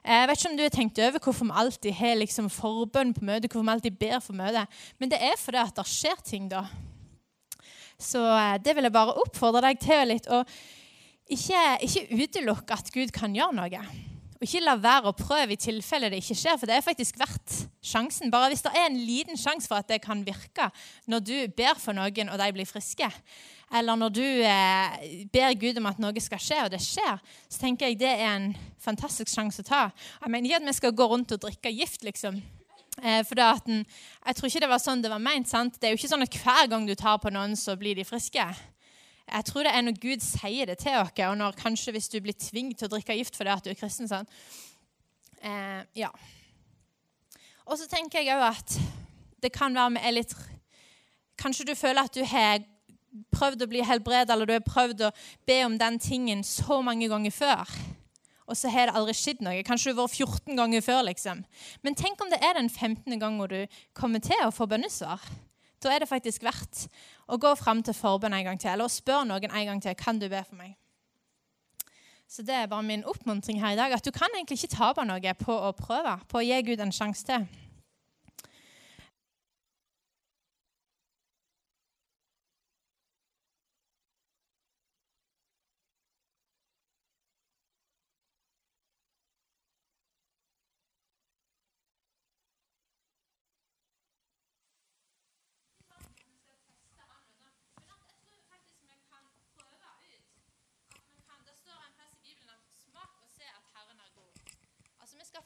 Eh, 0.04 0.20
jeg 0.20 0.28
vet 0.30 0.40
ikke 0.40 0.52
om 0.52 0.58
du 0.58 0.64
har 0.64 0.76
tenkt 0.76 1.00
over 1.00 1.24
hvorfor 1.24 1.48
vi 1.48 1.58
alltid 1.64 1.98
har 1.98 2.16
liksom 2.20 2.50
forbønn 2.54 3.14
på 3.14 3.26
møte, 3.26 3.48
hvorfor 3.48 3.66
vi 3.68 3.76
alltid 3.76 4.00
ber 4.00 4.20
for 4.20 4.38
møte, 4.38 4.66
men 5.00 5.12
det 5.12 5.22
er 5.22 5.38
fordi 5.40 5.62
at 5.62 5.76
det 5.78 5.88
skjer 5.90 6.24
ting 6.28 6.50
da. 6.52 6.66
Så 8.02 8.22
eh, 8.22 8.58
det 8.64 8.76
vil 8.76 8.88
jeg 8.90 8.96
bare 8.96 9.18
oppfordre 9.22 9.66
deg 9.70 9.82
til 9.82 10.08
litt. 10.14 10.30
Og 10.30 10.46
ikke, 11.32 11.66
ikke 11.86 12.24
utelukke 12.24 12.78
at 12.78 12.90
Gud 12.94 13.14
kan 13.16 13.36
gjøre 13.36 13.56
noe. 13.56 13.84
Og 14.42 14.48
ikke 14.48 14.64
la 14.66 14.74
være 14.82 15.12
å 15.12 15.14
prøve 15.14 15.54
i 15.54 15.60
tilfelle 15.62 16.08
det 16.10 16.18
ikke 16.18 16.34
skjer, 16.40 16.56
for 16.58 16.66
det 16.66 16.74
er 16.74 16.82
faktisk 16.82 17.20
verdt 17.22 17.60
sjansen. 17.86 18.32
Bare 18.34 18.48
hvis 18.50 18.64
det 18.66 18.72
er 18.74 18.88
en 18.88 18.98
liten 18.98 19.38
sjanse 19.38 19.70
for 19.70 19.78
at 19.78 19.92
det 19.92 20.00
kan 20.02 20.24
virke 20.26 20.72
når 21.06 21.22
du 21.28 21.36
ber 21.54 21.78
for 21.78 21.94
noen, 21.94 22.32
og 22.34 22.42
de 22.42 22.48
blir 22.56 22.66
friske, 22.66 23.06
eller 23.78 24.00
når 24.02 24.16
du 24.18 24.24
eh, 24.26 24.96
ber 25.30 25.54
Gud 25.62 25.78
om 25.78 25.92
at 25.92 26.02
noe 26.02 26.26
skal 26.26 26.42
skje, 26.42 26.58
og 26.66 26.74
det 26.74 26.82
skjer, 26.82 27.22
så 27.22 27.62
tenker 27.62 27.92
jeg 27.92 28.02
det 28.02 28.16
er 28.16 28.32
en 28.32 28.50
fantastisk 28.82 29.30
sjanse 29.30 29.62
å 29.62 29.70
ta. 29.70 29.84
Jeg 30.24 30.34
mener 30.34 30.50
ikke 30.50 30.64
at 30.64 30.68
vi 30.72 30.76
skal 30.80 30.98
gå 30.98 31.10
rundt 31.14 31.38
og 31.38 31.46
drikke 31.46 31.76
gift, 31.78 32.02
liksom. 32.10 32.42
Eh, 32.98 33.22
for 33.24 33.38
den, 33.38 33.86
Jeg 34.26 34.36
tror 34.36 34.50
ikke 34.50 34.66
det 34.66 34.74
var 34.74 34.82
sånn 34.82 35.06
det 35.06 35.14
var 35.14 35.22
ment. 35.22 35.48
sant? 35.48 35.78
Det 35.78 35.88
er 35.88 35.94
jo 35.94 36.02
ikke 36.02 36.16
sånn 36.18 36.26
at 36.26 36.42
hver 36.42 36.68
gang 36.68 36.90
du 36.90 36.96
tar 36.96 37.22
på 37.22 37.30
noen, 37.30 37.54
så 37.56 37.78
blir 37.78 37.96
de 37.96 38.04
friske. 38.04 38.50
Jeg 39.32 39.48
tror 39.48 39.64
det 39.64 39.72
er 39.72 39.86
når 39.86 40.00
Gud 40.02 40.24
sier 40.26 40.68
det 40.68 40.78
til 40.82 40.98
oss, 41.00 41.14
og 41.16 41.38
når 41.40 41.56
kanskje 41.60 41.94
hvis 41.96 42.10
du 42.12 42.20
blir 42.20 42.36
tvunget 42.36 42.82
til 42.82 42.90
å 42.90 42.92
drikke 42.92 43.16
gift 43.16 43.38
fordi 43.40 43.54
at 43.54 43.64
du 43.64 43.72
er 43.72 43.80
kristen. 43.80 44.10
sånn. 44.12 44.28
Eh, 45.42 45.84
ja. 46.04 46.10
Og 47.66 47.78
så 47.80 47.88
tenker 47.88 48.20
jeg 48.20 48.36
òg 48.36 48.44
at 48.50 48.76
det 49.42 49.54
kan 49.56 49.74
være 49.74 49.96
med 49.98 50.18
litt 50.20 50.36
Kanskje 51.42 51.66
du 51.66 51.74
føler 51.74 52.06
at 52.06 52.14
du 52.14 52.22
har 52.28 52.60
prøvd 53.34 53.64
å 53.64 53.68
bli 53.72 53.80
helbredet, 53.82 54.30
eller 54.30 54.46
du 54.46 54.54
har 54.54 54.62
prøvd 54.62 55.08
å 55.08 55.10
be 55.50 55.56
om 55.66 55.78
den 55.80 55.98
tingen 55.98 56.44
så 56.46 56.84
mange 56.86 57.08
ganger 57.10 57.34
før. 57.34 57.72
Og 58.46 58.60
så 58.60 58.70
har 58.70 58.92
det 58.92 59.00
aldri 59.00 59.16
skjedd 59.18 59.42
noe. 59.42 59.64
Kanskje 59.66 59.90
du 59.90 59.96
har 59.98 60.06
vært 60.06 60.20
14 60.20 60.60
ganger 60.60 60.84
før. 60.86 61.02
liksom. 61.08 61.42
Men 61.82 61.98
tenk 61.98 62.22
om 62.22 62.30
det 62.30 62.38
er 62.44 62.60
den 62.60 62.70
15. 62.70 63.18
gangen 63.18 63.50
du 63.50 63.80
kommer 63.98 64.22
til 64.22 64.44
å 64.46 64.54
få 64.54 64.68
bønnesvar. 64.70 65.24
Da 65.82 65.90
er 65.90 66.04
det 66.04 66.12
faktisk 66.12 66.44
verdt 66.46 66.86
å 67.28 67.38
gå 67.38 67.56
fram 67.56 67.84
til 67.84 67.94
forbønn 67.94 68.34
en 68.34 68.46
gang 68.46 68.60
til, 68.60 68.74
eller 68.74 68.92
spør 68.92 69.26
noen 69.28 69.52
en 69.52 69.68
gang 69.68 69.82
til 69.82 69.98
kan 69.98 70.20
du 70.20 70.30
be 70.30 70.44
for 70.48 70.56
meg. 70.56 70.78
Så 72.32 72.44
Det 72.48 72.56
er 72.56 72.68
bare 72.68 72.84
min 72.84 73.04
oppmuntring 73.04 73.60
her 73.60 73.74
i 73.74 73.76
dag. 73.76 73.92
At 73.92 74.06
du 74.06 74.12
kan 74.12 74.32
egentlig 74.36 74.64
ikke 74.64 74.76
tape 74.76 75.04
noe 75.06 75.34
på 75.36 75.52
å 75.52 75.72
prøve, 75.76 76.20
på 76.28 76.40
å 76.40 76.46
gi 76.46 76.62
Gud 76.64 76.80
en 76.80 76.94
sjanse 76.96 77.26
til. 77.28 77.44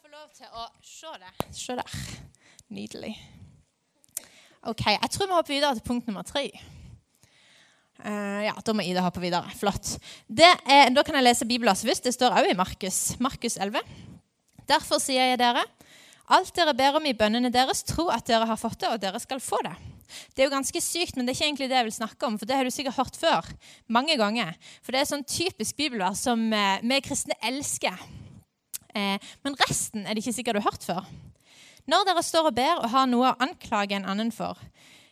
få 0.06 0.12
lov 0.12 0.22
til 0.36 0.52
å 0.52 0.66
se 0.84 1.12
det. 1.22 1.30
Se 1.56 1.76
der. 1.80 1.92
Nydelig. 2.76 3.14
Ok, 4.68 4.82
Jeg 4.90 5.12
tror 5.14 5.30
vi 5.30 5.36
hopper 5.38 5.54
videre 5.54 5.78
til 5.78 5.86
punkt 5.86 6.10
nummer 6.10 6.26
tre. 6.28 6.50
Uh, 8.02 8.42
ja, 8.44 8.56
Da 8.60 8.74
må 8.76 8.84
Ida 8.84 9.06
hoppe 9.06 9.24
videre. 9.24 9.48
Flott. 9.56 9.94
Er, 10.28 10.92
da 10.92 11.06
kan 11.08 11.16
jeg 11.16 11.24
lese 11.24 11.48
Bibelen 11.48 11.78
først. 11.78 12.04
Det 12.04 12.14
står 12.18 12.36
også 12.36 12.52
i 12.52 12.58
Markus, 12.58 13.00
Markus 13.24 13.56
11. 13.56 13.80
Derfor 14.68 15.00
sier 15.00 15.32
jeg 15.32 15.40
dere, 15.40 15.64
alt 16.28 16.52
dere 16.58 16.76
ber 16.76 17.00
om 17.00 17.08
i 17.08 17.16
bønnene 17.16 17.54
deres, 17.54 17.86
tro 17.88 18.10
at 18.12 18.28
dere 18.28 18.50
har 18.50 18.60
fått 18.60 18.82
det, 18.82 18.92
og 18.92 19.00
dere 19.00 19.22
skal 19.24 19.40
få 19.40 19.62
det. 19.64 19.76
Det 20.36 20.44
er 20.44 20.50
jo 20.50 20.56
ganske 20.58 20.82
sykt, 20.84 21.16
men 21.16 21.24
det 21.24 21.32
er 21.32 21.38
ikke 21.38 21.48
egentlig 21.48 21.70
det 21.70 21.80
jeg 21.80 21.88
vil 21.88 22.00
snakke 22.02 22.28
om. 22.28 22.36
For 22.42 22.50
det 22.50 22.60
har 22.60 22.68
du 22.68 22.74
sikkert 22.74 23.00
hørt 23.00 23.16
før. 23.22 23.56
Mange 23.88 24.20
ganger. 24.20 24.52
For 24.84 24.92
det 24.92 25.06
er 25.06 25.12
sånn 25.14 25.24
typisk 25.24 25.80
bibelvers 25.80 26.26
som 26.28 26.50
uh, 26.52 26.84
vi 26.84 27.04
kristne 27.06 27.40
elsker. 27.46 28.25
Eh, 28.96 29.20
men 29.44 29.58
resten 29.66 30.06
er 30.06 30.16
det 30.16 30.24
ikke 30.24 30.38
sikkert 30.38 30.58
du 30.58 30.64
har 30.64 30.72
hørt 30.72 30.88
før. 30.88 31.08
Når 31.86 32.08
dere 32.08 32.24
står 32.26 32.50
og 32.50 32.58
ber 32.58 32.80
og 32.80 32.90
har 32.94 33.10
noe 33.10 33.34
å 33.34 33.40
anklage 33.44 33.98
en 33.98 34.08
annen 34.10 34.32
for, 34.34 34.58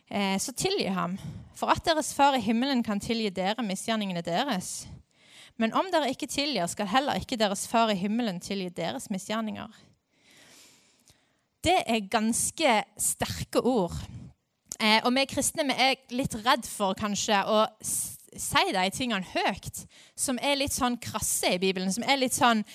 eh, 0.09 0.37
så 0.39 0.55
tilgi 0.55 0.87
ham, 0.89 1.19
for 1.53 1.69
at 1.69 1.83
deres 1.85 2.13
far 2.13 2.33
i 2.33 2.41
himmelen 2.41 2.83
kan 2.83 2.99
tilgi 2.99 3.29
dere 3.29 3.61
misgjerningene 3.61 4.23
deres. 4.23 4.87
Men 5.57 5.73
om 5.73 5.91
dere 5.91 6.09
ikke 6.09 6.27
tilgir, 6.27 6.65
skal 6.67 6.89
heller 6.89 7.19
ikke 7.19 7.37
deres 7.37 7.67
far 7.67 7.91
i 7.93 7.97
himmelen 7.97 8.39
tilgi 8.41 8.71
deres 8.73 9.09
misgjerninger. 9.13 9.69
Det 11.63 11.83
er 11.87 12.09
ganske 12.11 12.83
sterke 12.97 13.61
ord. 13.61 13.93
Eh, 14.79 14.99
og 15.05 15.13
vi 15.13 15.27
kristne 15.29 15.67
vi 15.69 15.77
er 15.77 15.95
litt 16.11 16.33
redd 16.43 16.65
for 16.67 16.97
kanskje 16.97 17.37
å 17.45 17.67
si 17.83 18.63
de 18.73 18.89
tingene 18.89 19.23
høyt, 19.35 19.85
som 20.15 20.39
er 20.41 20.57
litt 20.57 20.73
sånn 20.73 20.97
krasse 20.97 21.53
i 21.53 21.61
Bibelen. 21.61 21.93
Som 21.93 22.03
er 22.03 22.17
litt 22.17 22.33
sånn 22.33 22.65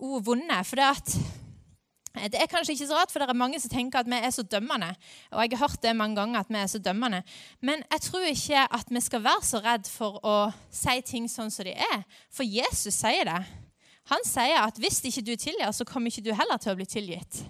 oh, 0.00 0.18
vonde. 0.24 0.58
For 0.64 0.80
det, 0.80 0.88
at, 0.88 1.14
eh, 2.16 2.26
det 2.32 2.40
er 2.42 2.50
kanskje 2.50 2.74
ikke 2.74 2.88
så 2.90 2.98
rart, 2.98 3.12
for 3.12 3.22
det 3.22 3.28
er 3.28 3.38
mange 3.38 3.60
som 3.60 3.72
tenker 3.72 4.00
at 4.00 4.10
vi 4.10 4.18
er 4.18 4.34
så 4.34 4.42
dømmende. 4.42 4.90
Og 5.32 5.42
jeg 5.42 5.54
har 5.54 5.64
hørt 5.66 5.82
det 5.82 5.94
mange 5.96 6.16
ganger, 6.20 6.40
at 6.40 6.50
vi 6.50 6.60
er 6.60 6.66
så 6.66 6.80
dømmende. 6.82 7.22
Men 7.60 7.84
jeg 7.92 8.00
tror 8.08 8.26
ikke 8.30 8.66
at 8.80 8.90
vi 8.90 9.04
skal 9.04 9.24
være 9.24 9.44
så 9.50 9.62
redd 9.64 9.90
for 9.92 10.20
å 10.24 10.36
si 10.70 10.98
ting 11.06 11.28
sånn 11.30 11.52
som 11.54 11.68
de 11.68 11.76
er. 11.76 12.04
For 12.30 12.46
Jesus 12.46 12.94
sier 12.94 13.28
det. 13.28 13.40
Han 14.08 14.24
sier 14.24 14.62
at 14.62 14.78
hvis 14.80 15.02
ikke 15.04 15.26
du 15.26 15.34
tilgir, 15.36 15.70
så 15.72 15.84
kommer 15.84 16.08
ikke 16.08 16.24
du 16.24 16.32
heller 16.32 16.56
til 16.56 16.72
å 16.72 16.78
bli 16.78 16.86
tilgitt. 16.88 17.42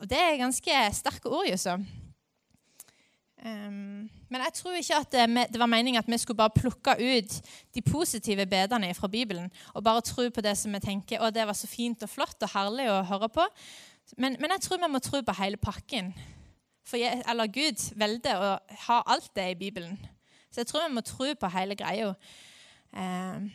Og 0.00 0.08
det 0.08 0.18
er 0.20 0.40
ganske 0.40 0.80
sterke 0.96 1.28
ord, 1.32 1.48
Jusso. 1.48 1.76
Um, 3.44 4.08
men 4.28 4.42
jeg 4.42 4.56
tror 4.58 4.74
ikke 4.74 4.98
at 4.98 5.12
det, 5.12 5.26
det 5.52 5.60
var 5.60 5.70
meningen 5.70 6.00
at 6.00 6.08
vi 6.10 6.18
skulle 6.18 6.40
bare 6.40 6.54
plukke 6.54 6.96
ut 6.98 7.36
de 7.74 7.82
positive 7.82 8.46
bedene 8.46 8.94
fra 8.94 9.08
Bibelen 9.08 9.50
og 9.74 9.84
bare 9.86 10.02
tro 10.02 10.26
på 10.30 10.42
det 10.42 10.56
som 10.58 10.74
vi 10.74 10.82
tenker 10.82 11.22
å, 11.22 11.30
det 11.30 11.46
var 11.46 11.54
så 11.54 11.70
fint 11.70 12.02
og 12.02 12.10
flott 12.10 12.42
og 12.42 12.50
herlig 12.54 12.88
å 12.90 13.04
høre 13.06 13.28
på. 13.30 13.46
Men, 14.16 14.36
men, 14.40 14.50
jeg 14.54 14.64
tror 14.66 14.82
vi 14.82 14.90
må 14.90 15.02
tro 15.02 15.22
på 15.22 15.36
hele 15.40 15.58
pakken. 15.58 16.12
For 16.86 16.98
jeg, 16.98 17.22
eller 17.26 17.50
Gud 17.50 17.82
velger 17.98 18.42
å 18.42 18.50
ha 18.86 19.00
alt 19.14 19.30
det 19.38 19.50
i 19.52 19.58
Bibelen. 19.58 19.96
Så 20.50 20.62
jeg 20.62 20.70
tror 20.70 20.86
vi 20.86 20.94
må 20.94 21.02
tro 21.06 21.32
på 21.34 21.50
hele 21.54 21.74
greia. 21.78 22.12
Eh, 22.94 23.48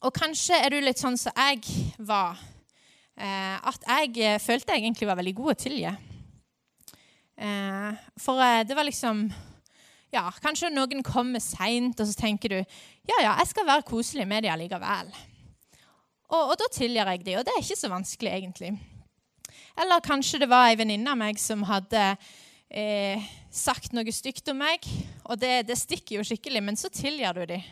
og 0.00 0.12
kanskje 0.16 0.56
er 0.56 0.72
du 0.72 0.80
litt 0.80 1.00
sånn 1.00 1.16
som 1.20 1.36
jeg 1.36 1.64
var. 1.98 2.40
Eh, 3.20 3.56
at 3.68 3.84
jeg 3.84 4.40
følte 4.40 4.76
jeg 4.76 4.84
egentlig 4.84 5.08
var 5.08 5.20
veldig 5.20 5.36
god 5.40 5.52
å 5.54 5.60
tilgi. 5.60 5.92
Eh, 7.40 8.00
for 8.20 8.40
eh, 8.44 8.62
det 8.68 8.76
var 8.76 8.84
liksom 8.84 9.24
ja, 10.14 10.26
Kanskje 10.42 10.72
noen 10.74 11.04
kommer 11.06 11.42
seint, 11.42 12.00
og 12.00 12.08
så 12.08 12.16
tenker 12.18 12.52
du 12.52 12.58
ja, 12.60 13.18
ja, 13.22 13.34
jeg 13.40 13.50
skal 13.52 13.68
være 13.68 13.86
koselig 13.86 14.26
med 14.28 14.44
dem 14.44 14.54
allikevel. 14.54 15.10
Og, 16.30 16.52
og 16.52 16.54
da 16.60 16.68
tilgir 16.72 17.08
jeg 17.10 17.24
dem, 17.26 17.40
og 17.40 17.46
det 17.46 17.54
er 17.54 17.64
ikke 17.64 17.78
så 17.78 17.90
vanskelig, 17.90 18.32
egentlig. 18.36 18.74
Eller 19.80 20.02
kanskje 20.04 20.42
det 20.42 20.50
var 20.50 20.68
ei 20.68 20.78
venninne 20.78 21.10
av 21.10 21.18
meg 21.18 21.40
som 21.42 21.64
hadde 21.66 22.04
eh, 22.70 23.30
sagt 23.50 23.94
noe 23.96 24.14
stygt 24.14 24.50
om 24.52 24.60
meg, 24.62 24.86
og 25.26 25.40
det, 25.42 25.64
det, 25.70 25.78
stikker 25.78 26.18
jo 26.18 26.26
skikkelig, 26.26 26.62
men 26.62 26.78
så 26.78 26.90
tilgir 26.92 27.34
du 27.34 27.44
dem. 27.54 27.66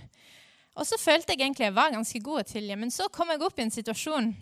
Og 0.78 0.86
så 0.86 0.98
følte 0.98 1.34
jeg 1.34 1.42
egentlig 1.42 1.66
jeg 1.66 1.74
var 1.74 1.94
ganske 1.94 2.20
god 2.22 2.42
å 2.42 2.48
tilgi, 2.52 2.74
men 2.78 2.92
så 2.94 3.08
kom 3.10 3.30
jeg 3.32 3.42
opp 3.42 3.58
i 3.58 3.66
en 3.66 3.74
situasjon 3.74 4.34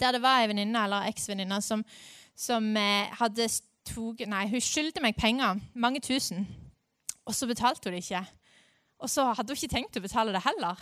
der 0.00 0.16
det 0.16 0.22
var 0.24 0.40
ei 0.40 0.48
venninne 0.50 0.80
eller 0.84 1.08
eksvenninne 1.08 1.60
som, 1.64 1.84
som 2.36 2.64
eh, 2.76 3.12
hadde 3.20 3.48
tog, 3.88 4.20
nei, 4.28 4.46
hun 4.50 4.62
skyldte 4.62 5.02
meg 5.04 5.16
penger, 5.18 5.60
mange 5.74 6.00
tusen, 6.04 6.46
og 7.26 7.36
så 7.36 7.48
betalte 7.50 7.88
hun 7.88 7.96
det 7.96 8.04
ikke. 8.04 8.24
Og 9.02 9.10
så 9.10 9.24
hadde 9.34 9.50
hun 9.50 9.58
ikke 9.58 9.74
tenkt 9.74 9.98
å 9.98 10.04
betale 10.04 10.34
det 10.34 10.44
heller. 10.44 10.78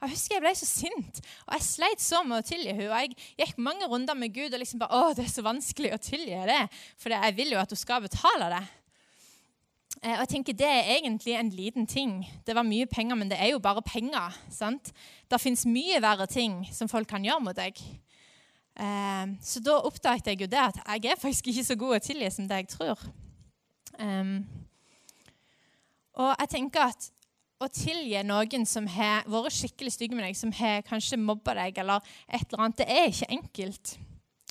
Jeg 0.00 0.14
husker 0.14 0.38
jeg 0.38 0.44
ble 0.46 0.52
så 0.56 0.66
sint, 0.66 1.18
og 1.44 1.54
jeg 1.58 1.64
sleit 1.66 2.00
så 2.00 2.22
med 2.24 2.40
å 2.40 2.46
tilgi 2.46 2.72
henne. 2.72 2.88
Og 2.88 3.02
jeg 3.02 3.16
gikk 3.42 3.58
mange 3.60 3.88
runder 3.88 4.16
med 4.16 4.32
Gud 4.32 4.54
og 4.54 4.62
liksom 4.62 4.80
bare 4.80 4.96
Å, 4.96 5.14
det 5.16 5.26
er 5.26 5.32
så 5.32 5.44
vanskelig 5.44 5.92
å 5.92 6.00
tilgi 6.00 6.38
det, 6.48 6.62
for 7.00 7.12
jeg 7.12 7.36
vil 7.36 7.52
jo 7.52 7.60
at 7.60 7.74
hun 7.74 7.80
skal 7.80 8.04
betale 8.06 8.48
det. 8.54 8.62
Eh, 10.00 10.14
og 10.14 10.22
jeg 10.22 10.30
tenker 10.32 10.56
Det 10.56 10.70
er 10.70 10.94
egentlig 10.96 11.34
en 11.36 11.50
liten 11.52 11.86
ting. 11.86 12.14
Det 12.46 12.56
var 12.56 12.64
mye 12.64 12.88
penger, 12.88 13.18
men 13.20 13.28
det 13.28 13.40
er 13.40 13.52
jo 13.52 13.60
bare 13.60 13.84
penger. 13.84 14.40
sant? 14.48 14.92
Det 15.28 15.40
fins 15.40 15.66
mye 15.68 16.00
verre 16.00 16.26
ting 16.26 16.62
som 16.72 16.88
folk 16.88 17.08
kan 17.08 17.24
gjøre 17.24 17.44
mot 17.44 17.56
deg. 17.56 17.76
Um, 18.80 19.34
så 19.44 19.60
da 19.60 19.74
oppdaget 19.84 20.30
jeg 20.30 20.40
jo 20.40 20.46
det 20.48 20.60
at 20.62 20.78
jeg 20.80 21.10
er 21.10 21.20
faktisk 21.20 21.50
ikke 21.52 21.64
så 21.66 21.76
god 21.76 21.98
å 21.98 22.04
tilgi 22.06 22.30
som 22.32 22.48
det 22.48 22.62
jeg 22.62 22.72
tror. 22.72 23.02
Og 26.18 26.34
jeg 26.34 26.50
tenker 26.56 26.90
at 26.90 27.10
å 27.60 27.68
tilgi 27.68 28.20
noen 28.24 28.64
som 28.66 28.86
har 28.88 29.26
vært 29.28 29.52
skikkelig 29.52 29.92
stygge 29.92 30.16
med 30.16 30.24
deg, 30.24 30.36
som 30.38 30.52
har 30.56 30.84
kanskje 30.86 31.20
mobba 31.20 31.54
deg, 31.58 31.80
eller 31.82 32.00
et 32.26 32.46
eller 32.46 32.64
annet, 32.64 32.78
det 32.80 32.86
er 32.88 33.10
ikke 33.10 33.34
enkelt. 33.36 33.92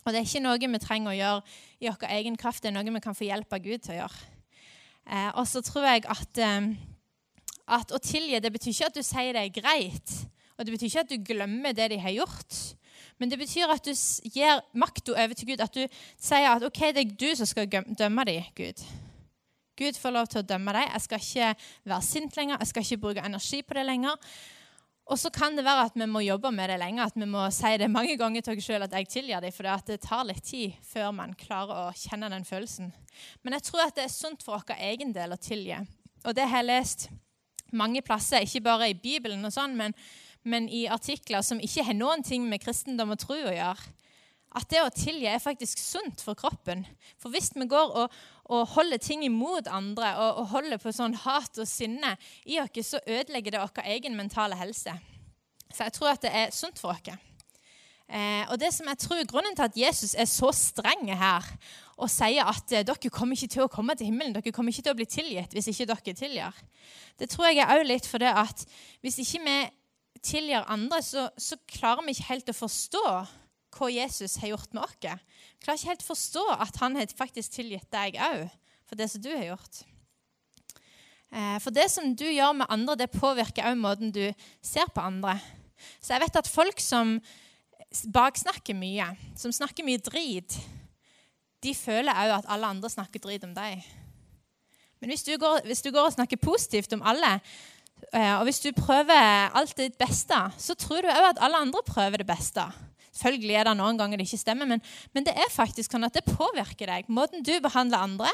Og 0.05 0.13
det 0.13 0.19
er 0.19 0.27
ikke 0.27 0.43
noe 0.45 0.71
vi 0.73 0.81
trenger 0.81 1.11
å 1.11 1.17
gjøre 1.17 1.55
i 1.79 1.89
vår 1.89 2.11
egen 2.19 2.37
kraft, 2.39 2.63
det 2.63 2.71
er 2.71 2.77
noe 2.77 2.95
vi 2.95 3.03
kan 3.03 3.17
få 3.17 3.27
hjelp 3.27 3.57
av 3.57 3.65
Gud 3.65 3.83
til 3.85 3.95
å 3.95 3.99
gjøre. 4.03 4.29
Eh, 5.09 5.31
og 5.41 5.47
så 5.49 5.63
tror 5.65 5.87
jeg 5.89 6.05
at, 6.05 6.41
eh, 6.45 6.69
at 7.79 7.91
å 7.91 8.01
tilgi 8.03 8.39
det 8.39 8.53
betyr 8.53 8.75
ikke 8.75 8.91
at 8.91 8.99
du 8.99 9.03
sier 9.05 9.33
det 9.33 9.41
er 9.47 9.57
greit, 9.57 10.15
og 10.57 10.65
det 10.65 10.75
betyr 10.75 10.91
ikke 10.91 11.05
at 11.07 11.11
du 11.11 11.25
glemmer 11.33 11.73
det 11.73 11.89
de 11.89 11.99
har 12.03 12.13
gjort. 12.13 12.61
Men 13.19 13.31
det 13.31 13.39
betyr 13.39 13.71
at 13.73 13.83
du 13.83 13.91
gir 14.31 14.61
makta 14.77 15.15
over 15.15 15.35
til 15.35 15.47
Gud. 15.49 15.61
At 15.63 15.75
du 15.75 15.83
sier 16.19 16.49
at 16.51 16.63
ok, 16.63 16.81
det 16.95 17.03
er 17.03 17.15
du 17.19 17.29
som 17.35 17.47
skal 17.47 17.67
dømme 17.67 18.25
dem, 18.27 18.43
Gud. 18.55 18.83
Gud 19.79 19.97
får 19.99 20.15
lov 20.15 20.29
til 20.29 20.41
å 20.41 20.47
dømme 20.47 20.75
deg. 20.75 20.87
Jeg 20.91 21.05
skal 21.05 21.23
ikke 21.23 21.49
være 21.91 22.05
sint 22.05 22.39
lenger. 22.39 22.59
Jeg 22.59 22.71
skal 22.71 22.85
ikke 22.85 23.03
bruke 23.05 23.25
energi 23.25 23.61
på 23.63 23.77
det 23.77 23.85
lenger. 23.87 24.31
Og 25.09 25.17
så 25.17 25.31
kan 25.33 25.55
det 25.57 25.65
være 25.65 25.87
at 25.87 25.95
vi 25.97 26.05
må 26.05 26.21
jobbe 26.21 26.51
med 26.53 26.69
det 26.69 26.77
lenger, 26.83 27.09
at 27.09 27.17
vi 27.17 27.25
må 27.25 27.47
si 27.55 27.71
det 27.81 27.89
mange 27.89 28.13
ganger 28.19 28.45
til 28.45 28.59
oss 28.59 28.67
sjøl 28.67 28.85
at 28.85 28.93
jeg 28.93 29.09
tilgir 29.09 29.41
dem, 29.41 29.55
for 29.55 29.65
det 29.87 29.97
tar 30.03 30.27
litt 30.27 30.43
tid 30.45 30.75
før 30.85 31.09
man 31.17 31.33
klarer 31.39 31.87
å 31.87 31.95
kjenne 31.97 32.29
den 32.29 32.45
følelsen. 32.45 32.91
Men 33.41 33.57
jeg 33.57 33.65
tror 33.71 33.87
at 33.87 33.97
det 33.97 34.05
er 34.05 34.13
sunt 34.13 34.45
for 34.45 34.59
vår 34.59 34.83
egen 34.91 35.15
del 35.15 35.33
å 35.33 35.41
tilgi. 35.41 35.79
Og 36.27 36.37
det 36.37 36.45
har 36.51 36.61
jeg 36.61 36.69
lest 36.69 37.07
mange 37.73 38.03
plasser, 38.05 38.45
ikke 38.45 38.67
bare 38.67 38.91
i 38.91 38.97
Bibelen, 38.97 39.41
og 39.45 39.55
sånn, 39.55 39.73
men 39.79 39.97
men 40.43 40.69
i 40.69 40.85
artikler 40.87 41.43
som 41.45 41.59
ikke 41.59 41.83
har 41.83 41.97
noen 41.97 42.23
ting 42.23 42.45
med 42.49 42.61
kristendom 42.63 43.13
og 43.13 43.19
tro 43.21 43.35
å 43.35 43.55
gjøre. 43.55 43.95
At 44.57 44.65
det 44.71 44.81
å 44.81 44.89
tilgi 44.89 45.27
er 45.29 45.41
faktisk 45.43 45.77
sunt 45.77 46.23
for 46.25 46.37
kroppen. 46.37 46.81
For 47.21 47.29
hvis 47.33 47.51
vi 47.53 47.67
går 47.69 47.93
og, 48.01 48.15
og 48.49 48.67
holder 48.73 48.97
ting 48.97 49.23
imot 49.27 49.69
andre 49.69 50.15
og, 50.17 50.41
og, 50.41 50.49
holder 50.55 50.81
på 50.81 50.93
sånn 50.95 51.17
hat 51.25 51.61
og 51.61 51.69
sinne 51.69 52.15
i 52.49 52.57
oss, 52.61 52.81
så 52.87 53.01
ødelegger 53.05 53.53
det 53.53 53.61
vår 53.61 53.89
egen 53.93 54.17
mentale 54.17 54.57
helse. 54.57 54.95
Så 55.69 55.85
jeg 55.85 55.93
tror 55.93 56.15
at 56.15 56.23
det 56.25 56.33
er 56.33 56.55
sunt 56.55 56.81
for 56.81 56.95
oss. 56.95 57.19
Eh, 58.09 58.41
og 58.49 58.57
det 58.57 58.71
som 58.73 58.87
jeg 58.89 58.97
tror 59.03 59.19
Grunnen 59.29 59.53
til 59.53 59.67
at 59.67 59.75
Jesus 59.77 60.15
er 60.17 60.25
så 60.25 60.49
streng 60.55 61.11
her 61.13 61.45
og 61.93 62.09
sier 62.09 62.47
at 62.49 62.71
eh, 62.73 62.81
dere 62.81 63.11
kommer 63.13 63.37
ikke 63.37 63.53
til 63.53 63.67
å 63.67 63.69
komme 63.69 63.93
til 63.93 64.09
himmelen, 64.09 64.33
dere 64.33 64.53
kommer 64.55 64.73
ikke 64.73 64.87
til 64.87 64.95
å 64.95 64.97
bli 64.97 65.05
tilgitt 65.05 65.53
hvis 65.53 65.69
ikke 65.69 65.85
dere 65.91 66.15
tilgir, 66.17 66.63
det 67.21 67.29
tror 67.29 67.51
jeg 67.51 67.61
er 67.61 67.75
også 67.75 67.85
litt 67.85 68.07
fordi 68.09 68.31
at 68.31 68.63
hvis 69.05 69.19
ikke 69.21 69.43
vi 69.45 69.57
tilgir 70.25 70.65
andre, 70.65 71.03
så, 71.05 71.27
så, 71.37 71.59
klarer 71.69 72.01
vi 72.07 72.15
ikke 72.15 72.31
helt 72.31 72.49
å 72.49 72.57
forstå 72.57 73.05
hva 73.79 73.89
Jesus 73.91 74.37
har 74.41 74.51
gjort 74.53 74.73
med 74.75 74.83
oss. 74.83 74.97
Jeg 74.99 75.63
klarer 75.63 75.79
ikke 75.79 75.93
helt 75.93 76.07
forstå 76.07 76.43
at 76.55 76.81
han 76.81 76.97
har 76.99 77.15
faktisk 77.15 77.55
tilgitt 77.55 77.87
deg 77.93 78.19
òg 78.19 78.49
for 78.89 78.99
det 78.99 79.07
som 79.11 79.23
du 79.23 79.29
har 79.31 79.45
gjort. 79.51 79.81
Eh, 81.29 81.57
for 81.63 81.75
det 81.75 81.87
som 81.93 82.11
du 82.17 82.25
gjør 82.27 82.57
med 82.59 82.69
andre, 82.73 82.97
det 82.99 83.13
påvirker 83.13 83.69
òg 83.69 83.79
måten 83.79 84.11
du 84.15 84.25
ser 84.65 84.89
på 84.93 85.03
andre. 85.03 85.37
Så 86.01 86.15
jeg 86.15 86.25
vet 86.25 86.41
at 86.41 86.51
folk 86.51 86.83
som 86.83 87.17
baksnakker 88.13 88.77
mye, 88.77 89.07
som 89.39 89.53
snakker 89.55 89.87
mye 89.87 90.01
drit, 90.03 90.59
de 91.63 91.73
føler 91.75 92.13
òg 92.13 92.39
at 92.39 92.51
alle 92.51 92.75
andre 92.75 92.91
snakker 92.91 93.23
drit 93.23 93.45
om 93.47 93.55
deg. 93.55 93.83
Men 94.99 95.13
hvis 95.13 95.23
du, 95.23 95.33
går, 95.39 95.63
hvis 95.67 95.83
du 95.85 95.93
går 95.95 96.09
og 96.09 96.15
snakker 96.17 96.41
positivt 96.43 96.91
om 96.95 97.05
alle, 97.07 97.37
Eh, 98.13 98.35
og 98.39 98.45
hvis 98.47 98.61
du 98.63 98.71
prøver 98.75 99.51
alt 99.55 99.75
ditt 99.77 99.97
beste, 99.99 100.37
så 100.57 100.75
tror 100.79 101.03
du 101.03 101.11
òg 101.11 101.33
at 101.33 101.41
alle 101.43 101.61
andre 101.61 101.81
prøver 101.85 102.23
det 102.23 102.29
beste. 102.29 102.63
Selvfølgelig 103.19 103.57
er 103.59 103.67
det 103.67 103.75
noen 103.79 103.99
ganger 103.99 104.19
det 104.19 104.27
ikke 104.27 104.41
stemmer, 104.41 104.69
men, 104.69 104.83
men, 105.13 105.25
det 105.27 105.35
er 105.35 105.51
faktisk 105.51 105.91
sånn 105.91 106.07
at 106.07 106.15
det 106.15 106.25
påvirker 106.27 106.89
deg. 106.91 107.09
Måten 107.11 107.43
du 107.45 107.53
behandler 107.63 108.05
andre, 108.07 108.31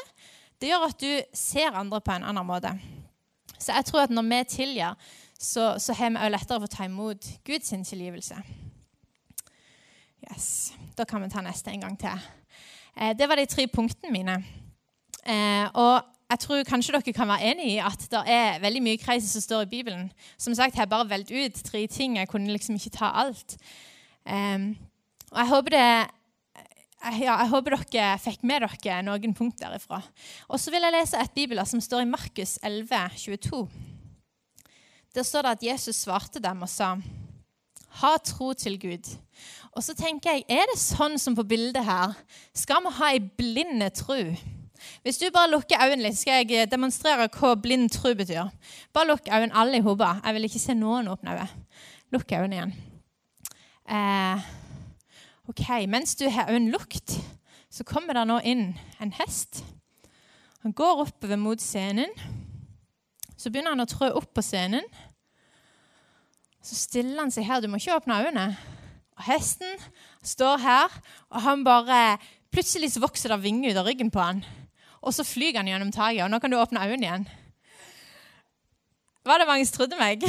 det 0.62 0.70
gjør 0.70 0.88
at 0.88 1.02
du 1.02 1.10
ser 1.36 1.76
andre 1.76 2.00
på 2.00 2.14
en 2.14 2.26
annen 2.30 2.46
måte. 2.46 2.72
Så 3.58 3.72
jeg 3.72 3.88
tror 3.88 4.04
at 4.04 4.14
når 4.14 4.28
vi 4.30 4.40
tilgir, 4.52 5.12
så, 5.38 5.74
så 5.82 5.92
har 5.96 6.10
vi 6.10 6.20
også 6.20 6.32
lettere 6.32 6.60
for 6.60 6.68
å 6.68 6.76
ta 6.76 6.86
imot 6.86 7.28
Guds 7.44 7.74
tilgivelse. 7.90 8.38
Yes. 10.26 10.74
Da 10.96 11.04
kan 11.04 11.22
vi 11.22 11.30
ta 11.30 11.42
neste 11.44 11.70
en 11.70 11.82
gang 11.84 11.96
til. 12.00 12.28
Eh, 12.96 13.12
det 13.16 13.28
var 13.28 13.36
de 13.36 13.46
tre 13.46 13.66
punktene 13.68 14.12
mine. 14.12 14.36
Eh, 15.26 15.66
og 15.74 16.00
jeg 16.30 16.42
tror 16.42 16.62
kanskje 16.66 16.94
dere 16.96 17.14
kan 17.14 17.28
være 17.28 17.52
enig 17.52 17.68
i 17.74 17.82
at 17.82 18.06
det 18.10 18.22
er 18.32 18.62
veldig 18.62 18.82
mye 18.82 19.00
kreis 19.00 19.28
som 19.30 19.44
står 19.44 19.66
i 19.66 19.72
Bibelen. 19.76 20.08
Som 20.38 20.54
sagt, 20.54 20.74
Jeg 20.74 20.82
har 20.82 20.90
bare 20.90 21.08
valgt 21.08 21.30
ut 21.30 21.62
tre 21.64 21.86
ting. 21.86 22.16
Jeg 22.16 22.28
kunne 22.28 22.52
liksom 22.52 22.74
ikke 22.74 22.96
ta 22.98 23.12
alt. 23.14 23.56
Um, 24.26 24.76
og 25.30 25.38
jeg 25.38 25.48
håper, 25.48 25.74
det, 25.76 25.88
ja, 27.22 27.34
jeg 27.36 27.50
håper 27.52 27.76
dere 27.76 28.06
fikk 28.22 28.46
med 28.46 28.66
dere 28.66 29.02
noen 29.06 29.34
punkt 29.36 29.60
derifra. 29.62 30.00
Og 30.48 30.60
så 30.60 30.72
vil 30.74 30.86
jeg 30.86 30.94
lese 30.96 31.20
et 31.20 31.36
bibel 31.36 31.62
som 31.66 31.82
står 31.82 32.04
i 32.04 32.10
Markus 32.10 32.56
11, 32.62 33.04
22. 33.26 33.62
Der 35.16 35.24
står 35.24 35.46
det 35.46 35.54
at 35.56 35.62
Jesus 35.64 36.02
svarte 36.04 36.42
dem 36.42 36.62
og 36.62 36.68
sa, 36.68 36.96
'Ha 37.96 38.16
tro 38.24 38.52
til 38.52 38.76
Gud'. 38.78 39.16
Og 39.72 39.82
så 39.82 39.94
tenker 39.94 40.30
jeg, 40.30 40.44
Er 40.48 40.66
det 40.72 40.78
sånn 40.78 41.18
som 41.18 41.34
på 41.36 41.42
bildet 41.42 41.84
her? 41.84 42.12
Skal 42.54 42.82
vi 42.84 42.90
ha 42.90 43.10
ei 43.12 43.18
blinde 43.18 43.90
tro? 43.90 44.36
Hvis 45.02 45.18
du 45.18 45.30
bare 45.32 45.50
lukker 45.50 45.80
øynene 45.80 46.02
litt, 46.08 46.18
skal 46.18 46.44
jeg 46.44 46.62
eh, 46.62 46.70
demonstrere 46.70 47.28
hva 47.28 47.54
blind 47.54 47.90
tro 47.90 48.14
betyr. 48.14 48.50
Bare 48.92 49.08
lukk 49.08 49.28
øynene 49.28 49.54
alle 49.54 49.76
i 49.76 49.80
hodet. 49.80 50.20
Jeg 50.24 50.34
vil 50.34 50.44
ikke 50.44 50.58
se 50.58 50.74
noen 50.74 51.08
åpne 51.08 51.30
øyne. 51.30 51.48
Lukk 52.12 52.32
øynene 52.32 52.56
igjen. 52.56 52.74
Eh, 53.86 54.38
ok, 55.48 55.86
Mens 55.88 56.16
du 56.16 56.28
har 56.30 56.50
en 56.50 56.70
lukt, 56.70 57.18
så 57.70 57.84
kommer 57.84 58.14
det 58.14 58.26
nå 58.26 58.40
inn 58.42 58.70
en 59.00 59.12
hest. 59.12 59.62
Han 60.62 60.74
går 60.74 61.04
oppover 61.04 61.38
mot 61.38 61.60
scenen. 61.62 62.10
Så 63.36 63.50
begynner 63.50 63.76
han 63.76 63.84
å 63.84 63.90
trø 63.90 64.08
opp 64.18 64.32
på 64.34 64.42
scenen. 64.42 64.82
Så 66.64 66.74
stiller 66.74 67.20
han 67.20 67.30
seg 67.30 67.46
her. 67.46 67.60
Du 67.62 67.68
må 67.70 67.78
ikke 67.78 67.94
åpne 67.94 68.18
øynene. 68.24 68.56
Og 69.16 69.22
Hesten 69.28 69.78
står 70.26 70.58
her, 70.60 70.96
og 71.30 71.44
han 71.46 71.64
bare 71.64 72.18
Plutselig 72.56 72.92
så 72.94 73.02
vokser 73.02 73.28
det 73.28 73.42
vinger 73.42 73.74
ut 73.74 73.78
av 73.82 73.84
ryggen 73.84 74.08
på 74.08 74.20
han. 74.22 74.38
Og 75.04 75.12
så 75.12 75.26
flyr 75.26 75.58
han 75.58 75.68
gjennom 75.68 75.90
taket, 75.92 76.22
og 76.24 76.30
nå 76.30 76.38
kan 76.40 76.50
du 76.50 76.56
åpne 76.56 76.86
øynene 76.86 77.04
igjen. 77.04 77.26
Var 79.26 79.42
det 79.42 79.48
mange 79.50 79.66
som 79.66 79.76
trodde 79.76 79.98
meg? 80.00 80.24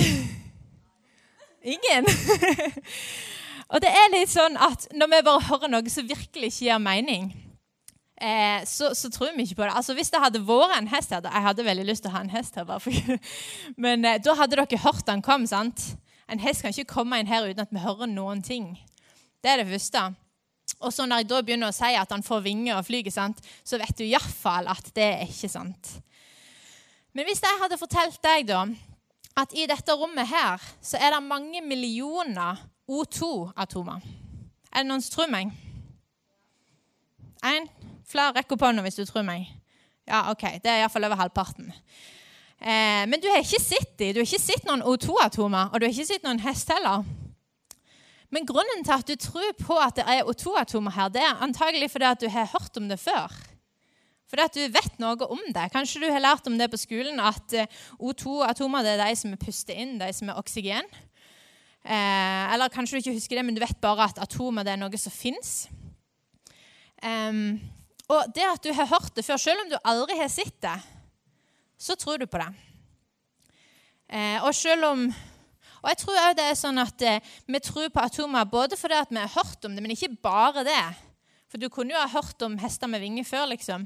Ingen? 1.77 2.09
og 3.67 3.84
det 3.84 3.89
er 3.91 4.13
litt 4.13 4.32
sånn 4.32 4.56
at 4.60 4.88
når 4.95 5.12
vi 5.12 5.25
bare 5.27 5.47
hører 5.49 5.71
noe 5.71 5.91
som 5.91 6.08
virkelig 6.08 6.53
ikke 6.53 6.67
gir 6.69 6.80
mening, 6.80 7.30
eh, 8.21 8.62
så, 8.69 8.93
så, 8.95 9.12
tror 9.12 9.34
vi 9.36 9.43
ikke 9.43 9.60
på 9.60 9.65
det. 9.65 9.73
Altså 9.75 9.95
Hvis 9.97 10.12
det 10.13 10.21
hadde 10.23 10.43
vært 10.47 10.77
en 10.77 10.91
hest 10.91 11.12
her 11.12 11.25
Jeg 11.27 11.45
hadde 11.49 11.65
veldig 11.67 11.88
lyst 11.89 12.06
til 12.06 12.13
å 12.13 12.15
ha 12.15 12.23
en 12.23 12.32
hest 12.32 12.56
her, 12.56 12.69
for, 12.80 13.17
men 13.84 14.06
eh, 14.08 14.21
da 14.23 14.38
hadde 14.39 14.56
dere 14.56 14.84
hørt 14.86 15.12
han 15.12 15.25
kom. 15.25 15.47
sant? 15.49 15.84
En 16.32 16.39
hest 16.43 16.63
kan 16.63 16.71
ikke 16.75 16.93
komme 16.95 17.19
inn 17.19 17.30
her 17.30 17.47
uten 17.47 17.63
at 17.63 17.75
vi 17.75 17.84
hører 17.84 18.10
noen 18.12 18.41
ting. 18.43 18.73
Det 19.43 19.51
er 19.51 19.62
det 19.62 19.69
første. 19.69 20.08
Og 20.84 20.91
så 20.93 21.06
når 21.08 21.23
jeg 21.23 21.30
da 21.30 21.43
begynner 21.43 21.71
å 21.71 21.75
si 21.75 21.93
at 21.95 22.12
han 22.12 22.25
får 22.25 22.43
vinger 22.45 22.77
og 22.77 22.88
flyger, 22.88 23.13
sant, 23.13 23.39
så 23.63 23.80
vet 23.80 23.95
du 23.97 24.03
iallfall 24.06 24.67
at 24.71 24.91
det 24.95 25.08
er 25.21 25.27
ikke 25.27 25.49
sant. 25.51 25.93
Men 27.15 27.25
hvis 27.27 27.41
jeg 27.41 27.60
hadde 27.62 27.80
fortalt 27.80 28.19
deg 28.23 28.49
da, 28.49 28.65
at 29.38 29.53
i 29.56 29.67
dette 29.69 29.95
rommet 29.95 30.27
her 30.30 30.62
så 30.84 30.99
er 30.99 31.15
det 31.15 31.23
mange 31.25 31.62
millioner 31.65 32.60
O2-atomer 32.88 34.04
Er 34.71 34.84
det 34.84 34.88
noen 34.88 35.04
som 35.04 35.17
tror 35.17 35.32
meg? 35.32 35.52
Én? 37.43 37.67
Flere 38.08 38.38
rekk 38.38 38.56
opp 38.56 38.63
hånda 38.63 38.84
hvis 38.86 38.97
du 38.97 39.04
tror 39.06 39.26
meg. 39.28 39.50
Ja, 40.08 40.30
ok, 40.32 40.62
Det 40.63 40.71
er 40.71 40.82
iallfall 40.82 41.06
over 41.10 41.19
halvparten. 41.19 41.73
Eh, 42.58 43.04
men 43.06 43.19
du 43.21 43.28
har 43.30 43.43
ikke 43.43 43.60
sett 43.62 43.97
dem. 44.00 44.13
Du 44.15 44.21
har 44.21 44.28
ikke 44.28 44.41
sett 44.41 44.63
noen 44.65 44.86
O2-atomer, 44.88 45.73
og 45.73 45.80
du 45.80 45.86
har 45.86 45.93
ikke 45.93 46.08
sett 46.08 46.23
noen 46.26 46.39
hest 46.41 46.71
heller. 46.71 47.04
Men 48.34 48.47
grunnen 48.47 48.84
til 48.84 48.95
at 48.95 49.08
du 49.08 49.15
tror 49.19 49.52
på 49.60 49.76
at 49.80 50.00
det 50.00 50.08
er 50.08 50.28
O2-atomer 50.28 50.95
her, 50.95 51.12
det 51.12 51.21
er 51.23 51.43
antagelig 51.43 51.91
fordi 51.93 52.10
at 52.10 52.23
du 52.23 52.30
har 52.32 52.50
hørt 52.56 52.80
om 52.80 52.88
det 52.89 53.00
før. 53.00 53.36
Fordi 54.28 54.43
at 54.43 54.56
du 54.56 54.63
vet 54.73 54.97
noe 55.00 55.28
om 55.28 55.43
det. 55.56 55.69
Kanskje 55.71 56.02
du 56.04 56.10
har 56.12 56.23
lært 56.23 56.47
om 56.47 56.58
det 56.60 56.67
på 56.71 56.80
skolen, 56.80 57.19
at 57.19 57.54
eh, 57.56 57.78
O2-atomer 58.00 58.88
er 58.88 59.04
de 59.06 59.13
som 59.15 59.36
er 59.36 59.43
puster 59.43 59.76
inn, 59.76 59.95
de 60.00 60.10
som 60.15 60.32
er 60.32 60.39
oksygen. 60.39 60.89
Eh, 61.88 62.54
eller 62.54 62.73
kanskje 62.73 62.97
du 62.97 63.06
ikke 63.06 63.15
husker 63.15 63.39
det, 63.39 63.45
men 63.47 63.56
du 63.56 63.63
vet 63.63 63.80
bare 63.80 64.10
at 64.10 64.19
atomer 64.19 64.65
det 64.67 64.73
er 64.76 64.82
noe 64.82 65.00
som 65.00 65.13
fins. 65.13 65.69
Um, 67.00 67.60
og 68.10 68.32
det 68.36 68.43
at 68.43 68.63
du 68.65 68.73
har 68.73 68.89
hørt 68.89 69.13
det 69.15 69.23
før, 69.23 69.39
selv 69.39 69.62
om 69.63 69.69
du 69.71 69.78
aldri 69.86 70.17
har 70.19 70.32
sett 70.32 70.56
det, 70.63 70.76
så 71.80 71.95
tror 71.95 72.19
du 72.19 72.26
på 72.28 72.41
det. 72.41 72.50
Eh, 74.08 74.43
og 74.43 74.56
selv 74.56 74.88
om 74.88 75.08
og 75.78 75.91
jeg 75.91 76.00
tror 76.02 76.15
også 76.17 76.36
det 76.39 76.45
er 76.50 76.56
sånn 76.58 76.80
at 76.82 77.04
eh, 77.06 77.26
Vi 77.45 77.60
tror 77.63 77.91
på 77.93 78.02
atomer 78.02 78.47
både 78.50 78.80
fordi 78.80 78.95
at 78.97 79.12
vi 79.12 79.19
har 79.21 79.36
hørt 79.36 79.67
om 79.67 79.76
det, 79.76 79.84
men 79.84 79.93
ikke 79.93 80.15
bare 80.23 80.65
det. 80.67 80.84
For 81.47 81.62
du 81.62 81.69
kunne 81.71 81.93
jo 81.93 82.02
ha 82.02 82.10
hørt 82.12 82.41
om 82.43 82.58
hester 82.60 82.89
med 82.91 83.04
vinger 83.04 83.28
før, 83.28 83.45
liksom. 83.54 83.86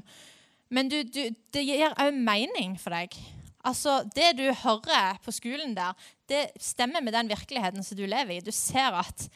Men 0.72 0.88
du, 0.90 1.02
du, 1.04 1.20
det 1.54 1.62
gir 1.62 1.92
òg 1.92 2.16
mening 2.16 2.78
for 2.80 2.96
deg. 2.96 3.14
Altså, 3.64 4.02
Det 4.14 4.32
du 4.38 4.52
hører 4.52 5.18
på 5.24 5.30
skolen 5.30 5.76
der, 5.76 5.92
det 6.28 6.50
stemmer 6.60 7.00
med 7.00 7.12
den 7.12 7.28
virkeligheten 7.28 7.84
som 7.84 7.96
du 7.96 8.06
lever 8.06 8.36
i. 8.36 8.40
Du 8.40 8.50
ser 8.50 8.94
at 8.98 9.28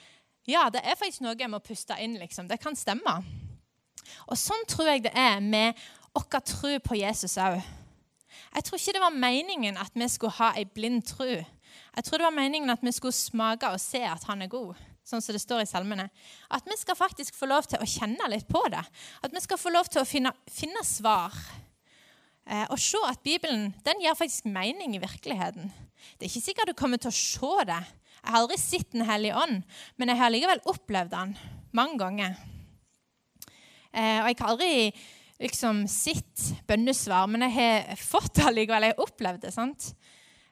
ja, 0.47 0.69
det 0.71 0.81
er 0.85 0.95
faktisk 0.95 1.25
noe 1.25 1.35
jeg 1.39 1.51
må 1.51 1.59
puste 1.59 1.95
inn. 1.99 2.19
liksom. 2.19 2.49
Det 2.49 2.61
kan 2.63 2.77
stemme. 2.77 3.17
Og 4.31 4.39
Sånn 4.39 4.63
tror 4.71 4.93
jeg 4.93 5.03
det 5.07 5.15
er 5.15 5.41
med 5.43 5.75
vår 6.15 6.41
tro 6.47 6.79
på 6.79 6.99
Jesus 6.99 7.37
òg. 7.39 7.61
Jeg 8.55 8.65
tror 8.65 8.79
ikke 8.79 8.93
det 8.97 9.03
var 9.03 9.15
meningen 9.15 9.77
at 9.77 9.93
vi 9.95 10.09
skulle 10.09 10.39
ha 10.39 10.53
ei 10.57 10.65
blind 10.65 11.03
tro. 11.07 11.27
Jeg 11.27 12.05
tror 12.05 12.19
det 12.19 12.29
var 12.29 12.37
meningen 12.37 12.71
at 12.71 12.83
vi 12.83 12.93
skulle 12.93 13.13
smake 13.13 13.69
og 13.69 13.81
se 13.81 14.01
at 14.07 14.25
han 14.29 14.43
er 14.43 14.53
god. 14.53 14.77
Sånn 15.07 15.23
som 15.23 15.37
det 15.37 15.43
står 15.43 15.63
i 15.63 15.69
salmene. 15.71 16.09
At 16.51 16.67
vi 16.67 16.77
skal 16.79 16.99
faktisk 16.99 17.35
få 17.35 17.47
lov 17.47 17.69
til 17.71 17.79
å 17.83 17.87
kjenne 17.87 18.27
litt 18.31 18.49
på 18.49 18.63
det. 18.73 18.83
At 19.23 19.35
vi 19.35 19.43
skal 19.43 19.61
få 19.61 19.71
lov 19.71 19.91
til 19.91 20.03
å 20.03 20.09
finne, 20.09 20.33
finne 20.51 20.83
svar. 20.87 21.35
Eh, 22.47 22.67
og 22.71 22.79
se 22.79 23.01
at 23.09 23.23
Bibelen 23.27 23.73
den 23.87 24.03
gir 24.03 24.15
faktisk 24.15 24.47
mening 24.47 24.95
i 24.95 25.03
virkeligheten. 25.03 25.73
Det 26.15 26.27
er 26.27 26.31
ikke 26.31 26.45
sikkert 26.45 26.71
du 26.71 26.79
kommer 26.79 27.01
til 27.03 27.11
å 27.11 27.17
se 27.17 27.65
det. 27.67 27.81
Jeg 28.23 28.33
har 28.33 28.43
aldri 28.43 28.59
sett 28.59 28.93
Den 28.93 29.07
hellige 29.07 29.39
ånd, 29.39 29.63
men 29.97 30.11
jeg 30.11 30.19
har 30.19 30.31
likevel 30.31 30.63
opplevd 30.67 31.11
den 31.11 31.37
mange 31.75 31.99
ganger. 31.99 32.37
Eh, 33.93 34.21
og 34.23 34.29
jeg 34.29 34.39
har 34.39 34.53
aldri 34.53 34.73
liksom 35.43 35.85
sett 35.91 36.45
bønnesvar, 36.69 37.27
men 37.29 37.47
jeg 37.47 37.55
har 37.59 37.99
fått 38.01 38.39
det 38.39 38.55
likevel. 38.55 38.89
Jeg 38.89 38.97
har 38.97 39.05
opplevd 39.05 39.43
det. 39.43 39.53
sant? 39.55 39.91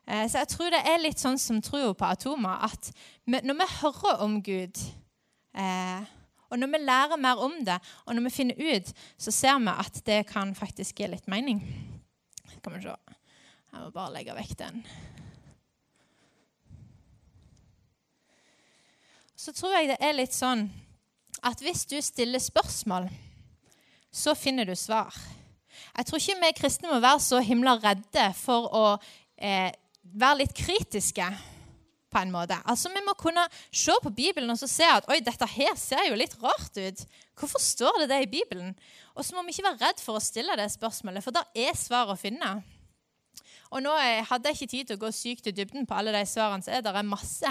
Eh, 0.07 0.27
så 0.29 0.43
jeg 0.43 0.51
tror 0.53 0.75
det 0.75 0.83
er 0.85 1.01
litt 1.01 1.23
sånn 1.23 1.39
som 1.41 1.63
tror 1.65 1.95
på 1.97 2.11
atomer, 2.11 2.67
at 2.67 2.91
når 3.27 3.57
vi 3.61 3.71
hører 3.81 4.21
om 4.25 4.41
Gud, 4.45 4.81
eh, 5.57 6.05
og 6.55 6.61
når 6.63 6.71
vi 6.71 6.79
lærer 6.87 7.19
mer 7.19 7.41
om 7.43 7.57
det, 7.67 7.81
og 8.07 8.15
når 8.15 8.29
vi 8.29 8.31
finner 8.31 8.61
ut, 8.63 8.91
så 9.19 9.33
ser 9.35 9.59
vi 9.59 9.73
at 9.75 9.97
det 10.07 10.21
kan 10.29 10.55
faktisk 10.55 11.01
gi 11.03 11.09
litt 11.11 11.27
mening. 11.27 11.59
Skal 12.47 12.77
vi 12.77 12.83
se. 12.85 12.95
Jeg 13.75 13.81
må 13.83 13.89
bare 13.91 14.13
legge 14.15 14.37
vekk 14.37 14.53
den. 14.61 14.85
Så 19.35 19.51
tror 19.53 19.75
jeg 19.75 19.91
det 19.91 19.99
er 19.99 20.15
litt 20.15 20.35
sånn 20.35 20.69
at 21.45 21.59
hvis 21.61 21.83
du 21.91 21.97
stiller 21.99 22.39
spørsmål, 22.39 23.09
så 24.15 24.37
finner 24.39 24.71
du 24.71 24.77
svar. 24.79 25.11
Jeg 25.97 26.07
tror 26.07 26.23
ikke 26.23 26.39
vi 26.39 26.53
kristne 26.61 26.93
må 26.93 27.01
være 27.03 27.25
så 27.27 27.43
himla 27.43 27.75
redde 27.83 28.29
for 28.39 28.71
å 28.71 28.85
eh, 29.43 29.75
være 30.15 30.45
litt 30.45 30.55
kritiske 30.55 31.27
på 32.15 32.23
en 32.23 32.33
måte. 32.35 32.59
Altså, 32.65 32.93
Vi 32.95 33.03
må 33.05 33.17
kunne 33.19 33.45
se 33.73 33.95
på 34.03 34.13
Bibelen 34.15 34.51
og 34.55 34.61
så 34.61 34.71
se 34.71 34.87
at 34.87 35.09
oi, 35.11 35.19
dette 35.25 35.49
her 35.57 35.75
ser 35.81 36.07
jo 36.09 36.19
litt 36.19 36.37
rart 36.43 36.79
ut. 36.79 37.05
Hvorfor 37.35 37.63
står 37.63 38.05
det 38.05 38.13
det 38.13 38.23
i 38.23 38.31
Bibelen? 38.39 38.73
Og 39.15 39.27
så 39.27 39.35
må 39.35 39.43
vi 39.43 39.55
ikke 39.55 39.67
være 39.67 39.89
redd 39.89 40.01
for 40.03 40.19
å 40.19 40.23
stille 40.23 40.57
det 40.59 40.71
spørsmålet, 40.73 41.25
for 41.25 41.35
der 41.35 41.67
er 41.67 41.77
svar 41.79 42.11
å 42.11 42.19
finne. 42.19 42.61
Og 43.75 43.83
nå 43.83 43.91
hadde 44.29 44.51
jeg 44.51 44.55
ikke 44.55 44.71
tid 44.71 44.89
til 44.89 44.99
å 44.99 45.03
gå 45.03 45.11
sykt 45.15 45.49
i 45.51 45.55
dybden 45.55 45.87
på 45.89 45.97
alle 45.99 46.13
de 46.15 46.23
svarene. 46.31 46.63
så 46.63 46.71
er 46.71 46.83
det 46.85 47.05
masse. 47.05 47.51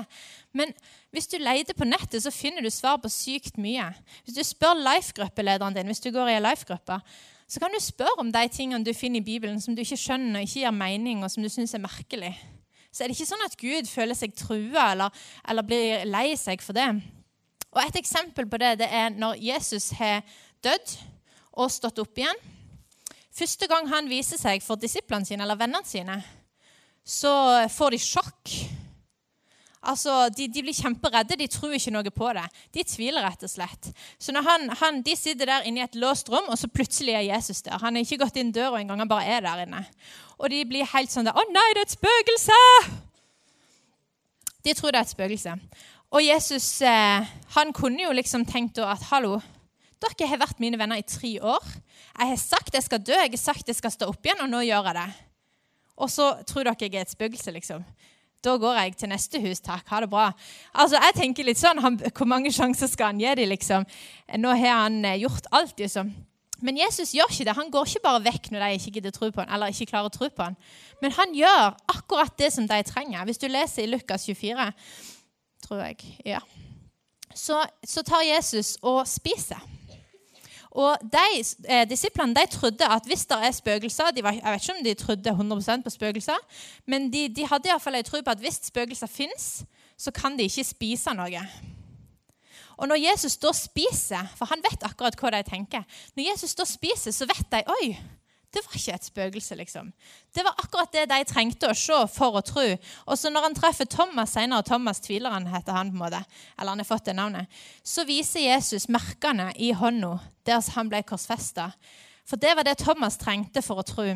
Men 0.53 0.71
hvis 1.11 1.27
du 1.27 1.37
leter 1.37 1.75
på 1.75 1.87
nettet, 1.87 2.23
så 2.23 2.31
finner 2.31 2.63
du 2.63 2.69
svar 2.71 2.97
på 3.03 3.11
sykt 3.11 3.57
mye. 3.57 3.89
Hvis 4.23 4.37
du 4.37 4.43
spør 4.43 4.79
life-gruppelederen 4.79 5.75
din, 5.75 5.91
hvis 5.91 5.99
du 5.99 6.11
går 6.11 6.31
i 6.31 6.37
en 6.37 6.47
life-gruppe, 6.47 7.01
så 7.47 7.59
kan 7.59 7.73
du 7.75 7.79
spørre 7.83 8.23
om 8.23 8.31
de 8.31 8.47
tingene 8.47 8.85
du 8.85 8.93
finner 8.95 9.19
i 9.19 9.25
Bibelen 9.25 9.59
som 9.61 9.75
du 9.75 9.83
ikke 9.83 9.99
skjønner, 9.99 10.45
ikke 10.45 10.63
gir 10.63 10.71
mening, 10.71 11.23
og 11.23 11.31
som 11.31 11.43
du 11.43 11.49
syns 11.51 11.75
er 11.75 11.83
merkelig. 11.83 12.31
Så 12.93 13.03
er 13.03 13.09
det 13.09 13.17
ikke 13.17 13.31
sånn 13.31 13.45
at 13.47 13.57
Gud 13.57 13.89
føler 13.89 14.17
seg 14.17 14.35
trua 14.37 14.91
eller, 14.91 15.23
eller 15.49 15.65
blir 15.65 16.05
lei 16.05 16.27
seg 16.37 16.61
for 16.61 16.77
det. 16.77 16.91
Og 17.73 17.81
Et 17.81 17.95
eksempel 18.03 18.45
på 18.45 18.59
det 18.61 18.75
det 18.83 18.89
er 18.93 19.09
når 19.17 19.39
Jesus 19.41 19.89
har 19.97 20.21
dødd 20.61 20.93
og 21.57 21.73
stått 21.73 22.01
opp 22.03 22.21
igjen. 22.21 22.37
Første 23.33 23.65
gang 23.69 23.89
han 23.89 24.09
viser 24.11 24.37
seg 24.37 24.61
for 24.61 24.77
disiplene 24.77 25.25
sine 25.25 25.41
eller 25.41 25.57
vennene 25.57 25.89
sine, 25.89 26.19
så 27.01 27.65
får 27.73 27.95
de 27.95 28.01
sjokk. 28.01 28.53
Altså, 29.83 30.29
de, 30.31 30.47
de, 30.47 30.61
blir 30.63 30.75
kjemperedde. 30.75 31.35
De 31.39 31.47
tror 31.51 31.73
ikke 31.75 31.91
noe 31.91 32.11
på 32.15 32.29
det. 32.37 32.45
De 32.75 32.85
tviler 32.87 33.25
rett 33.25 33.41
og 33.43 33.51
slett. 33.51 33.89
Så 34.21 34.31
når 34.31 34.45
han, 34.47 34.69
han, 34.79 35.01
De 35.03 35.15
sitter 35.19 35.49
der 35.49 35.67
inne 35.67 35.81
i 35.81 35.83
et 35.83 35.97
låst 35.99 36.31
rom, 36.31 36.47
og 36.47 36.59
så 36.59 36.69
plutselig 36.71 37.17
er 37.17 37.25
Jesus 37.27 37.61
der. 37.65 37.81
Han 37.83 37.97
er 37.97 38.05
ikke 38.05 38.21
gått 38.23 38.39
inn 38.39 38.53
døra 38.55 38.79
engang, 38.79 39.03
han 39.03 39.11
bare 39.11 39.27
er 39.27 39.43
der 39.43 39.65
inne. 39.65 39.83
Og 40.39 40.47
de 40.53 40.61
blir 40.67 40.87
helt 40.93 41.11
sånn 41.11 41.27
der, 41.27 41.35
'Å 41.35 41.43
nei, 41.51 41.69
det 41.73 41.81
er 41.81 41.89
et 41.89 41.97
spøkelse!' 41.97 42.61
De 44.63 44.73
tror 44.73 44.91
det 44.91 44.99
er 45.01 45.03
et 45.03 45.15
spøkelse. 45.15 45.57
Og 46.13 46.21
Jesus 46.23 46.81
eh, 46.81 47.25
han 47.55 47.73
kunne 47.73 48.05
jo 48.05 48.15
liksom 48.15 48.45
tenkt 48.45 48.77
da 48.77 48.93
at 48.93 49.03
'Hallo, 49.11 49.41
dere 49.99 50.27
har 50.27 50.39
vært 50.39 50.59
mine 50.59 50.79
venner 50.79 50.95
i 50.95 51.03
tre 51.03 51.39
år.' 51.41 51.75
'Jeg 52.19 52.27
har 52.27 52.37
sagt 52.37 52.73
jeg 52.73 52.83
skal 52.83 53.03
dø, 53.03 53.13
jeg 53.13 53.31
har 53.31 53.37
sagt 53.37 53.67
jeg 53.67 53.75
skal 53.75 53.91
stå 53.91 54.07
opp 54.07 54.25
igjen, 54.25 54.41
og 54.41 54.49
nå 54.49 54.63
gjør 54.63 54.85
jeg 54.85 54.95
det.' 54.95 55.13
Og 55.97 56.09
så 56.09 56.43
tror 56.47 56.63
dere 56.63 56.75
jeg 56.79 56.95
er 56.95 57.01
et 57.01 57.11
spøkelse, 57.11 57.51
liksom. 57.51 57.83
Da 58.43 58.57
går 58.59 58.75
jeg 58.75 58.97
til 58.99 59.11
neste 59.11 59.39
hus, 59.39 59.61
takk. 59.63 59.85
Ha 59.87 60.01
det 60.03 60.09
bra. 60.11 60.27
Altså, 60.75 60.99
jeg 60.99 61.15
tenker 61.15 61.47
litt 61.47 61.61
sånn, 61.61 61.79
han, 61.83 61.99
Hvor 62.11 62.27
mange 62.27 62.51
sjanser 62.51 62.91
skal 62.91 63.13
han 63.13 63.21
gi 63.21 63.31
dem? 63.39 63.49
liksom? 63.53 63.87
Nå 64.39 64.55
har 64.59 64.83
han 64.83 64.99
eh, 65.07 65.21
gjort 65.23 65.47
alt, 65.55 65.77
liksom. 65.79 66.11
Men 66.63 66.79
Jesus 66.79 67.11
gjør 67.15 67.31
ikke 67.31 67.47
det. 67.47 67.55
Han 67.57 67.71
går 67.71 67.87
ikke 67.87 68.03
bare 68.03 68.23
vekk 68.23 68.51
når 68.51 68.65
de 68.65 68.79
ikke 68.79 68.93
gidder 68.97 69.15
tro 69.15 69.29
på 69.31 69.43
han, 69.43 69.51
eller 69.51 69.71
ikke 69.71 69.89
klarer 69.91 70.11
å 70.11 70.15
tro 70.15 70.29
på 70.31 70.47
han. 70.47 70.55
Men 71.03 71.15
han 71.15 71.35
gjør 71.35 71.73
akkurat 71.91 72.35
det 72.39 72.51
som 72.55 72.67
de 72.67 72.79
trenger. 72.87 73.25
Hvis 73.27 73.41
du 73.41 73.49
leser 73.51 73.83
i 73.83 73.91
Lukas 73.91 74.27
24, 74.27 74.69
tror 75.63 75.83
jeg, 75.83 76.13
ja, 76.27 76.39
så, 77.35 77.63
så 77.83 78.03
tar 78.05 78.23
Jesus 78.27 78.77
og 78.83 79.03
spiser. 79.09 79.59
Og 80.73 80.97
de, 81.05 81.43
eh, 81.69 81.83
Disiplene 81.89 82.33
de 82.33 82.47
trodde 82.49 82.87
at 82.89 83.05
hvis 83.05 83.25
det 83.29 83.37
er 83.37 83.51
spøkelser 83.51 84.21
var, 84.23 84.33
Jeg 84.33 84.43
vet 84.43 84.63
ikke 84.63 84.77
om 84.77 84.83
de 84.83 84.93
trodde 84.93 85.29
100% 85.29 85.83
på 85.83 85.89
spøkelser, 85.89 86.39
men 86.85 87.13
de, 87.13 87.27
de 87.29 87.45
hadde 87.45 87.69
iallfall 87.69 87.95
en 87.95 88.03
tro 88.03 88.21
på 88.21 88.33
at 88.33 88.41
hvis 88.41 88.59
spøkelser 88.63 89.07
fins, 89.07 89.63
så 89.97 90.11
kan 90.11 90.37
de 90.37 90.43
ikke 90.43 90.63
spise 90.63 91.13
noe. 91.13 91.43
Og 92.77 92.87
når 92.87 92.95
Jesus 93.11 93.37
da 93.37 93.51
spiser, 93.53 94.25
for 94.35 94.49
han 94.49 94.63
vet 94.65 94.81
akkurat 94.83 95.15
hva 95.15 95.29
de 95.35 95.43
tenker 95.45 95.83
Når 96.15 96.31
Jesus 96.31 96.55
da 96.55 96.65
spiser, 96.65 97.11
så 97.11 97.27
vet 97.29 97.45
de 97.51 97.61
oi, 97.69 97.93
det 98.53 98.61
var 98.61 98.75
ikke 98.77 98.93
et 98.93 99.07
spøkelse, 99.07 99.55
liksom. 99.57 99.87
Det 100.35 100.43
var 100.45 100.59
akkurat 100.61 100.93
det 100.93 101.07
de 101.09 101.23
trengte 101.25 101.71
å 101.71 101.77
se 101.77 101.97
for 102.13 102.37
å 102.37 102.43
tro. 102.45 102.65
Og 103.07 103.17
så 103.17 103.31
når 103.33 103.47
han 103.47 103.57
treffer 103.57 103.89
Thomas 103.89 104.35
senere, 104.37 104.65
Thomas 104.67 105.01
tvileren 105.01 105.49
heter 105.49 105.73
han 105.73 105.89
på 105.89 105.97
en 105.97 106.03
måte, 106.03 106.21
eller 106.59 106.75
han 106.75 106.83
har 106.83 106.89
fått 106.89 107.09
det 107.09 107.17
navnet, 107.17 107.59
så 107.81 108.05
viser 108.05 108.45
Jesus 108.45 108.85
merkene 108.93 109.49
i 109.57 109.71
hånda 109.73 110.19
der 110.45 110.61
han 110.75 110.91
ble 110.91 111.01
korsfesta. 111.07 111.71
For 112.29 112.37
det 112.39 112.53
var 112.55 112.67
det 112.67 112.77
Thomas 112.83 113.17
trengte 113.17 113.63
for 113.65 113.81
å 113.81 113.87
tro. 113.87 114.07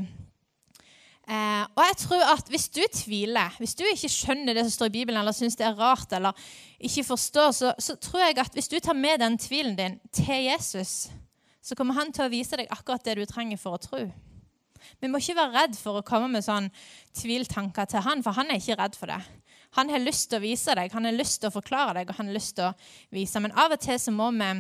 Eh, 1.28 1.64
og 1.76 1.82
jeg 1.84 1.96
tror 2.06 2.22
at 2.32 2.48
Hvis 2.48 2.70
du 2.72 2.82
tviler, 2.94 3.56
hvis 3.60 3.76
du 3.76 3.84
ikke 3.84 4.12
skjønner 4.12 4.56
det 4.56 4.64
som 4.64 4.72
står 4.72 4.92
i 4.94 5.00
Bibelen, 5.00 5.20
eller 5.20 5.36
syns 5.36 5.58
det 5.60 5.66
er 5.68 5.76
rart, 5.76 6.14
eller 6.14 6.32
ikke 6.80 7.04
forstår, 7.04 7.52
så, 7.52 7.74
så 7.80 7.98
tror 8.00 8.22
jeg 8.22 8.38
at 8.40 8.54
hvis 8.54 8.70
du 8.72 8.80
tar 8.80 8.96
med 8.96 9.20
den 9.20 9.36
tvilen 9.38 9.76
din 9.76 10.00
til 10.14 10.46
Jesus, 10.48 11.10
så 11.68 11.76
kommer 11.76 11.98
han 12.00 12.14
til 12.16 12.28
å 12.28 12.32
vise 12.32 12.60
deg 12.60 12.72
akkurat 12.72 13.04
det 13.04 13.18
du 13.20 13.26
trenger 13.28 13.60
for 13.60 13.76
å 13.76 13.82
tro. 13.84 14.06
Vi 15.02 15.10
må 15.12 15.20
ikke 15.20 15.36
være 15.36 15.56
redd 15.56 15.76
for 15.76 16.00
å 16.00 16.06
komme 16.06 16.30
med 16.38 16.46
sånn 16.46 16.70
tviltanker 17.18 17.90
til 17.92 18.06
han, 18.06 18.24
for 18.24 18.38
han 18.38 18.54
er 18.54 18.62
ikke 18.62 18.80
redd 18.80 18.96
for 18.96 19.12
det. 19.12 19.20
Han 19.76 19.92
har 19.92 20.00
lyst 20.00 20.30
til 20.32 20.40
å 20.40 20.46
vise 20.46 20.76
deg, 20.78 20.94
han 20.94 21.10
har 21.10 21.16
lyst 21.16 21.42
til 21.42 21.52
å 21.52 21.56
forklare 21.58 22.00
deg, 22.00 22.10
og 22.10 22.20
han 22.22 22.30
har 22.30 22.38
lyst 22.38 22.56
til 22.58 22.70
å 22.70 22.76
vise. 23.14 23.42
Men 23.44 23.56
av 23.58 23.76
og 23.76 23.82
til 23.84 24.00
så 24.00 24.14
må 24.16 24.30
vi 24.38 24.52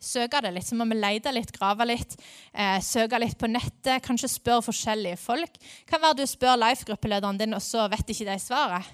søke 0.00 0.40
det 0.44 0.52
litt. 0.54 0.66
Så 0.68 0.76
må 0.76 0.86
vi 0.90 0.98
lete 0.98 1.32
litt, 1.32 1.52
grave 1.56 1.86
litt, 1.88 2.16
eh, 2.52 2.78
søke 2.80 3.20
litt 3.20 3.38
på 3.38 3.48
nettet. 3.48 4.02
Kanskje 4.04 4.32
spørre 4.32 4.68
forskjellige 4.68 5.18
folk. 5.18 5.56
Kan 5.86 6.00
være 6.00 6.20
du 6.20 6.26
spør 6.26 6.60
life-gruppelederen 6.60 7.38
din, 7.38 7.54
og 7.54 7.62
så 7.62 7.88
vet 7.88 8.06
ikke 8.08 8.28
de 8.28 8.38
svaret. 8.38 8.84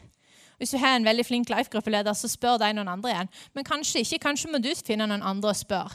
Hvis 0.59 0.71
du 0.71 0.79
har 0.79 0.97
en 0.97 1.05
veldig 1.05 1.27
flink 1.27 1.51
life-gruppeleder, 1.51 2.15
så 2.15 2.29
spør 2.29 2.59
de 2.59 2.73
noen 2.73 2.89
andre 2.89 3.11
igjen. 3.11 3.29
Men 3.55 3.65
kanskje 3.65 4.01
ikke. 4.01 4.23
Kanskje 4.31 4.51
må 4.51 4.63
du 4.63 4.73
finne 4.75 5.07
noen 5.07 5.23
andre 5.23 5.51
å 5.51 5.55
spørre. 5.55 5.93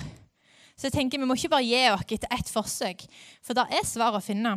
Så 0.81 0.87
jeg 0.89 0.95
tenker 0.95 1.21
Vi 1.21 1.27
må 1.29 1.35
ikke 1.37 1.51
bare 1.53 1.61
gi 1.67 1.79
oss 1.93 2.07
etter 2.09 2.31
ett 2.33 2.47
forsøk, 2.49 3.03
for 3.45 3.53
det 3.53 3.67
er 3.69 3.83
svar 3.85 4.15
å 4.17 4.21
finne 4.25 4.55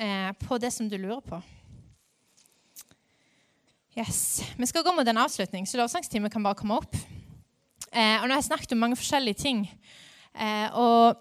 eh, 0.00 0.30
på 0.40 0.56
det 0.56 0.70
som 0.72 0.88
du 0.88 0.94
lurer 0.96 1.20
på. 1.20 1.42
Yes. 3.92 4.40
Vi 4.56 4.68
skal 4.70 4.86
gå 4.86 4.94
mot 4.96 5.04
en 5.04 5.20
avslutning, 5.20 5.66
så 5.68 5.82
lovsangstimen 5.82 6.32
kan 6.32 6.46
bare 6.46 6.56
komme 6.56 6.78
opp. 6.80 6.96
Eh, 7.92 8.16
og 8.22 8.24
nå 8.24 8.32
har 8.32 8.38
jeg 8.38 8.46
snakket 8.48 8.72
om 8.72 8.80
mange 8.86 8.96
forskjellige 8.96 9.40
ting. 9.42 9.60
Eh, 10.32 10.72
og 10.72 11.20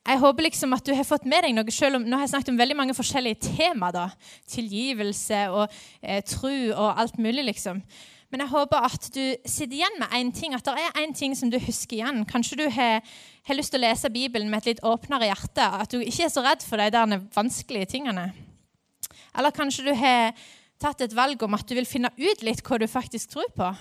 jeg 0.00 0.22
håper 0.24 0.46
liksom 0.48 0.72
at 0.72 0.88
du 0.88 0.94
har 0.96 1.04
fått 1.04 1.28
med 1.28 1.44
deg 1.44 1.52
noe 1.52 1.74
selv 1.74 1.98
om 1.98 2.06
Nå 2.08 2.16
har 2.16 2.24
jeg 2.24 2.32
snakket 2.32 2.54
om 2.54 2.62
veldig 2.62 2.78
mange 2.80 2.96
forskjellige 2.96 3.42
tema. 3.50 3.92
da, 3.92 4.06
Tilgivelse 4.48 5.42
og 5.52 5.66
eh, 6.00 6.24
tro 6.24 6.54
og 6.70 6.96
alt 6.96 7.20
mulig, 7.20 7.44
liksom. 7.52 7.84
Men 8.30 8.44
jeg 8.44 8.52
håper 8.52 8.86
at 8.86 9.08
du 9.10 9.22
sitter 9.42 9.74
igjen 9.80 9.96
med 9.98 10.12
én 10.14 10.28
ting, 10.34 10.54
at 10.54 10.64
det 10.66 10.76
er 10.78 11.00
én 11.02 11.14
ting 11.16 11.34
som 11.34 11.50
du 11.50 11.58
husker 11.58 11.98
igjen. 11.98 12.22
Kanskje 12.30 12.60
du 12.60 12.66
har, 12.70 13.00
har, 13.48 13.58
lyst 13.58 13.74
til 13.74 13.80
å 13.80 13.86
lese 13.88 14.10
Bibelen 14.14 14.50
med 14.52 14.62
et 14.62 14.68
litt 14.70 14.84
åpnere 14.86 15.26
hjerte. 15.26 15.66
At 15.66 15.90
du 15.90 15.98
ikke 15.98 16.28
er 16.28 16.30
så 16.30 16.44
redd 16.46 16.62
for 16.62 16.78
de 16.78 16.92
der 16.94 17.16
vanskelige 17.34 17.90
tingene. 17.96 18.28
Eller 19.34 19.54
kanskje 19.54 19.88
du 19.88 19.94
har 19.98 20.30
tatt 20.80 21.02
et 21.02 21.16
valg 21.16 21.42
om 21.42 21.58
at 21.58 21.66
du 21.66 21.74
vil 21.74 21.88
finne 21.88 22.12
ut 22.16 22.44
litt 22.46 22.62
hva 22.66 22.78
du 22.78 22.86
faktisk 22.90 23.34
tror 23.34 23.50
på. 23.56 23.72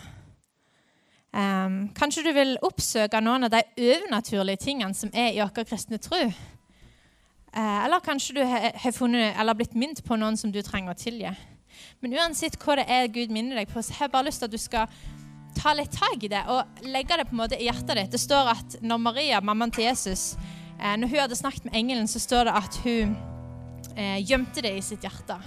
Um, 1.29 1.91
kanskje 1.93 2.25
du 2.25 2.31
vil 2.33 2.55
oppsøke 2.65 3.21
noen 3.21 3.45
av 3.45 3.53
de 3.53 3.62
overnaturlige 3.77 4.63
tingene 4.65 4.97
som 4.97 5.12
er 5.13 5.35
i 5.35 5.43
vår 5.43 5.62
kristne 5.62 6.01
tro. 6.01 6.23
Uh, 7.53 7.79
eller 7.85 8.01
kanskje 8.01 8.39
du 8.39 8.43
har, 8.45 8.73
funnet, 8.97 9.38
eller 9.38 9.57
blitt 9.57 9.77
minnet 9.77 10.01
på 10.05 10.17
noen 10.17 10.38
som 10.41 10.49
du 10.49 10.62
trenger 10.65 10.97
å 10.97 10.97
tilgi. 10.97 11.29
Men 12.04 12.18
uansett 12.20 12.58
hva 12.62 12.80
det 12.80 12.88
er 12.89 13.12
Gud 13.13 13.34
minner 13.36 13.62
deg 13.62 13.72
på, 13.72 13.84
så 13.84 13.96
har 13.98 14.08
jeg 14.08 14.15
bare 14.15 14.30
lyst 14.30 14.44
til 14.44 14.50
at 14.50 14.56
du 14.56 14.62
skal 14.62 15.00
ta 15.60 15.74
litt 15.76 15.92
tak 15.92 16.24
i 16.24 16.32
det 16.32 16.44
og 16.52 16.84
legge 16.88 17.18
det 17.20 17.28
på 17.28 17.36
en 17.36 17.42
måte 17.42 17.60
i 17.60 17.68
hjertet 17.68 17.96
ditt. 17.98 18.12
Det 18.13 18.22
står 18.22 18.54
at 18.54 18.80
når 18.86 19.06
Maria, 19.10 19.42
mammaen 19.42 19.74
til 19.76 19.89
Jesus, 19.89 20.34
uh, 20.80 20.96
når 20.96 21.08
hun 21.08 21.24
hadde 21.26 21.39
snakket 21.39 21.70
med 21.70 21.80
engelen, 21.80 22.08
så 22.08 22.22
står 22.24 22.50
det 22.50 22.58
at 22.62 22.82
hun 22.86 23.15
uh, 23.98 24.20
gjemte 24.24 24.63
det 24.63 24.78
i 24.78 24.86
sitt 24.86 25.08
hjerte 25.08 25.39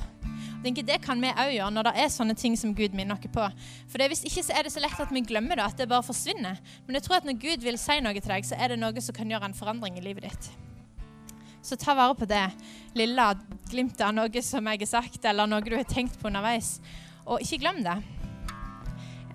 tenker 0.62 0.86
Det 0.86 0.98
kan 1.02 1.20
vi 1.20 1.30
òg 1.30 1.52
gjøre 1.56 1.74
når 1.74 1.88
det 1.88 1.92
er 2.04 2.10
sånne 2.12 2.36
ting 2.38 2.56
som 2.58 2.74
Gud 2.76 2.96
minner 2.96 3.18
oss 3.18 3.32
på. 3.34 3.46
For 3.90 3.98
det, 3.98 4.10
Hvis 4.12 4.24
ikke 4.28 4.44
så 4.46 4.56
er 4.56 4.66
det 4.66 4.74
så 4.74 4.82
lett 4.82 5.00
at 5.00 5.12
vi 5.12 5.24
glemmer 5.26 5.58
det, 5.58 5.64
at 5.66 5.78
det 5.78 5.88
bare 5.90 6.06
forsvinner. 6.06 6.60
Men 6.86 6.98
jeg 6.98 7.06
tror 7.06 7.20
at 7.20 7.28
når 7.28 7.40
Gud 7.42 7.64
vil 7.66 7.78
si 7.78 7.98
noe 8.00 8.14
til 8.14 8.34
deg, 8.34 8.46
så 8.46 8.58
er 8.58 8.72
det 8.72 8.82
noe 8.82 9.00
som 9.00 9.16
kan 9.16 9.30
gjøre 9.30 9.50
en 9.50 9.58
forandring 9.58 9.98
i 9.98 10.04
livet 10.04 10.28
ditt. 10.28 10.52
Så 11.62 11.78
ta 11.78 11.94
vare 11.94 12.16
på 12.18 12.26
det 12.28 12.44
lille 12.98 13.28
glimtet 13.70 14.02
av 14.06 14.14
noe 14.16 14.42
som 14.44 14.66
jeg 14.68 14.82
har 14.82 14.90
sagt, 14.90 15.24
eller 15.24 15.48
noe 15.48 15.64
du 15.64 15.76
har 15.76 15.88
tenkt 15.88 16.18
på 16.20 16.28
underveis. 16.30 16.76
Og 17.24 17.44
ikke 17.44 17.62
glem 17.62 17.82
det. 17.86 17.96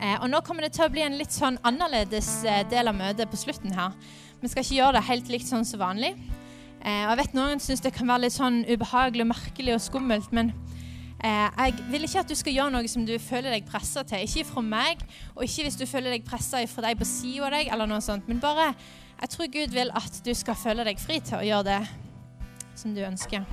Eh, 0.02 0.18
og 0.20 0.28
Nå 0.30 0.44
kommer 0.46 0.68
det 0.68 0.76
til 0.76 0.86
å 0.86 0.92
bli 0.94 1.06
en 1.06 1.18
litt 1.18 1.34
sånn 1.34 1.58
annerledes 1.66 2.32
eh, 2.46 2.66
del 2.70 2.92
av 2.92 2.98
møtet 3.00 3.32
på 3.32 3.40
slutten 3.40 3.74
her. 3.74 3.96
Vi 4.42 4.52
skal 4.52 4.66
ikke 4.66 4.82
gjøre 4.82 4.98
det 5.00 5.08
helt 5.08 5.32
likt 5.34 5.50
sånn 5.50 5.66
som 5.66 5.82
vanlig. 5.82 6.14
Eh, 6.84 7.04
og 7.08 7.16
jeg 7.16 7.22
vet 7.24 7.38
Noen 7.40 7.64
syns 7.64 7.82
det 7.82 7.96
kan 7.96 8.12
være 8.12 8.28
litt 8.28 8.38
sånn 8.38 8.62
ubehagelig 8.68 9.26
og 9.26 9.32
merkelig 9.32 9.78
og 9.80 9.86
skummelt, 9.88 10.36
men 10.36 10.54
Eh, 11.18 11.50
jeg 11.58 11.74
vil 11.90 12.04
ikke 12.06 12.22
at 12.22 12.30
du 12.30 12.36
skal 12.38 12.54
gjøre 12.54 12.74
noe 12.76 12.90
som 12.92 13.06
du 13.06 13.16
føler 13.18 13.56
deg 13.56 13.66
pressa 13.66 14.04
til. 14.06 14.26
Ikke 14.28 14.46
fra 14.52 14.62
meg, 14.62 15.02
og 15.34 15.48
ikke 15.48 15.66
hvis 15.66 15.80
du 15.80 15.88
føler 15.90 16.14
deg 16.14 16.28
pressa 16.28 16.62
fra 16.70 16.86
deg 16.86 17.00
på 17.00 17.08
sida 17.10 17.48
av 17.48 17.56
deg, 17.58 17.72
eller 17.74 17.90
noe 17.90 18.04
sånt. 18.06 18.28
Men 18.30 18.42
bare 18.44 18.74
Jeg 19.18 19.30
tror 19.34 19.48
Gud 19.50 19.72
vil 19.74 19.90
at 19.98 20.20
du 20.22 20.30
skal 20.38 20.54
føle 20.54 20.84
deg 20.86 21.00
fri 21.02 21.16
til 21.26 21.40
å 21.40 21.46
gjøre 21.46 21.66
det 21.66 21.78
som 22.78 22.94
du 22.96 23.02
ønsker. 23.06 23.46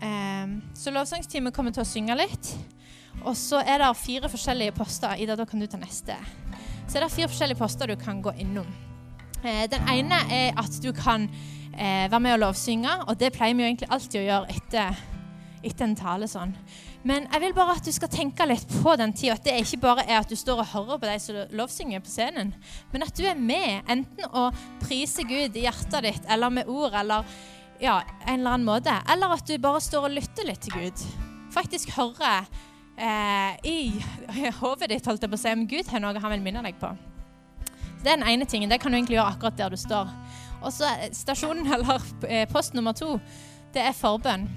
Um, 0.00 0.60
så 0.76 0.92
lovsangsteamet 0.94 1.54
kommer 1.56 1.74
til 1.76 1.84
å 1.84 1.88
synge 1.88 2.16
litt. 2.18 2.52
Og 3.24 3.34
så 3.36 3.60
er 3.60 3.82
det 3.82 3.90
fire 4.00 4.30
forskjellige 4.32 4.76
poster. 4.76 5.16
Ida, 5.20 5.36
da 5.36 5.46
kan 5.48 5.60
du 5.60 5.68
ta 5.68 5.80
neste. 5.80 6.16
Så 6.86 6.98
er 6.98 7.04
det 7.04 7.12
fire 7.12 7.30
forskjellige 7.30 7.60
poster 7.60 7.90
du 7.90 7.96
kan 8.00 8.22
gå 8.24 8.34
innom. 8.40 8.68
Uh, 9.40 9.64
den 9.72 9.88
ene 9.92 10.20
er 10.32 10.52
at 10.60 10.82
du 10.82 10.92
kan 10.96 11.28
være 11.80 12.18
med 12.20 12.34
og 12.34 12.40
lovsynge, 12.42 12.90
og 13.08 13.14
det 13.16 13.30
pleier 13.32 13.54
vi 13.56 13.62
jo 13.62 13.68
egentlig 13.70 13.88
alltid 13.94 14.18
å 14.20 14.24
gjøre 14.26 14.56
etter 14.56 14.98
etter 15.62 15.84
en 15.84 15.96
tale 15.96 16.28
sånn. 16.30 16.52
Men 17.06 17.26
jeg 17.30 17.42
vil 17.44 17.54
bare 17.56 17.76
at 17.78 17.86
du 17.86 17.92
skal 17.94 18.10
tenke 18.12 18.46
litt 18.48 18.66
på 18.82 18.94
den 19.00 19.12
tida. 19.16 19.36
At 19.36 19.46
det 19.46 19.56
ikke 19.62 19.80
bare 19.84 20.04
er 20.06 20.18
at 20.20 20.30
du 20.30 20.36
står 20.38 20.62
og 20.62 20.72
hører 20.72 21.00
på 21.00 21.08
de 21.08 21.16
som 21.22 21.40
lovsynger 21.56 22.04
på 22.04 22.12
scenen, 22.12 22.52
men 22.92 23.06
at 23.06 23.16
du 23.16 23.24
er 23.28 23.38
med, 23.38 23.80
enten 23.90 24.28
å 24.36 24.50
prise 24.82 25.24
Gud 25.28 25.56
i 25.56 25.64
hjertet 25.66 26.06
ditt, 26.06 26.28
eller 26.28 26.52
med 26.60 26.70
ord, 26.70 26.96
eller 26.96 27.28
ja, 27.80 28.02
en 28.26 28.40
eller 28.40 28.56
annen 28.56 28.66
måte. 28.68 28.94
Eller 29.12 29.36
at 29.36 29.46
du 29.48 29.56
bare 29.58 29.80
står 29.80 30.08
og 30.08 30.16
lytter 30.16 30.48
litt 30.48 30.62
til 30.64 30.76
Gud. 30.76 31.04
Faktisk 31.54 31.92
hører 31.96 32.46
eh, 33.00 33.56
i 33.66 33.78
hodet 34.60 34.90
ditt 34.92 35.06
holdt 35.08 35.24
jeg 35.24 35.32
på 35.32 35.38
å 35.38 35.42
si, 35.42 35.54
om 35.54 35.68
Gud 35.70 35.88
har 35.92 36.04
noe 36.04 36.20
han 36.20 36.34
vil 36.36 36.44
minne 36.44 36.64
deg 36.66 36.78
på. 36.80 36.92
Det 38.00 38.12
er 38.12 38.20
den 38.20 38.28
ene 38.28 38.48
tingen. 38.48 38.70
Det 38.70 38.80
kan 38.80 38.92
du 38.92 38.98
egentlig 38.98 39.18
gjøre 39.18 39.34
akkurat 39.34 39.58
der 39.58 39.72
du 39.72 39.80
står. 39.80 40.08
Og 40.60 40.72
så 40.72 40.88
stasjonen, 41.16 41.68
eller 41.74 42.04
eh, 42.28 42.46
post 42.50 42.76
nummer 42.76 42.96
to, 42.96 43.16
det 43.74 43.84
er 43.86 43.96
forbønn. 43.96 44.48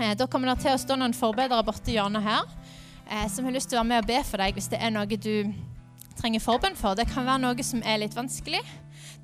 Eh, 0.00 0.14
da 0.18 0.26
kommer 0.30 0.52
det 0.52 0.66
til 0.66 0.74
å 0.74 0.80
stå 0.80 0.98
noen 0.98 1.16
forbedere 1.16 1.64
borti 1.66 1.96
hjørnet 1.96 2.26
her 2.26 2.44
eh, 3.08 3.26
som 3.32 3.46
har 3.46 3.54
lyst 3.54 3.70
til 3.70 3.78
å 3.78 3.82
være 3.82 3.90
med 3.94 4.04
og 4.04 4.10
be 4.10 4.20
for 4.26 4.42
deg 4.42 4.58
hvis 4.58 4.68
det 4.72 4.80
er 4.82 4.92
noe 4.92 5.06
du 5.08 5.52
trenger 6.16 6.42
forbønn 6.42 6.76
for. 6.78 6.98
Det 6.98 7.08
kan 7.10 7.26
være 7.28 7.44
noe 7.44 7.66
som 7.66 7.82
er 7.86 8.02
litt 8.02 8.16
vanskelig. 8.16 8.62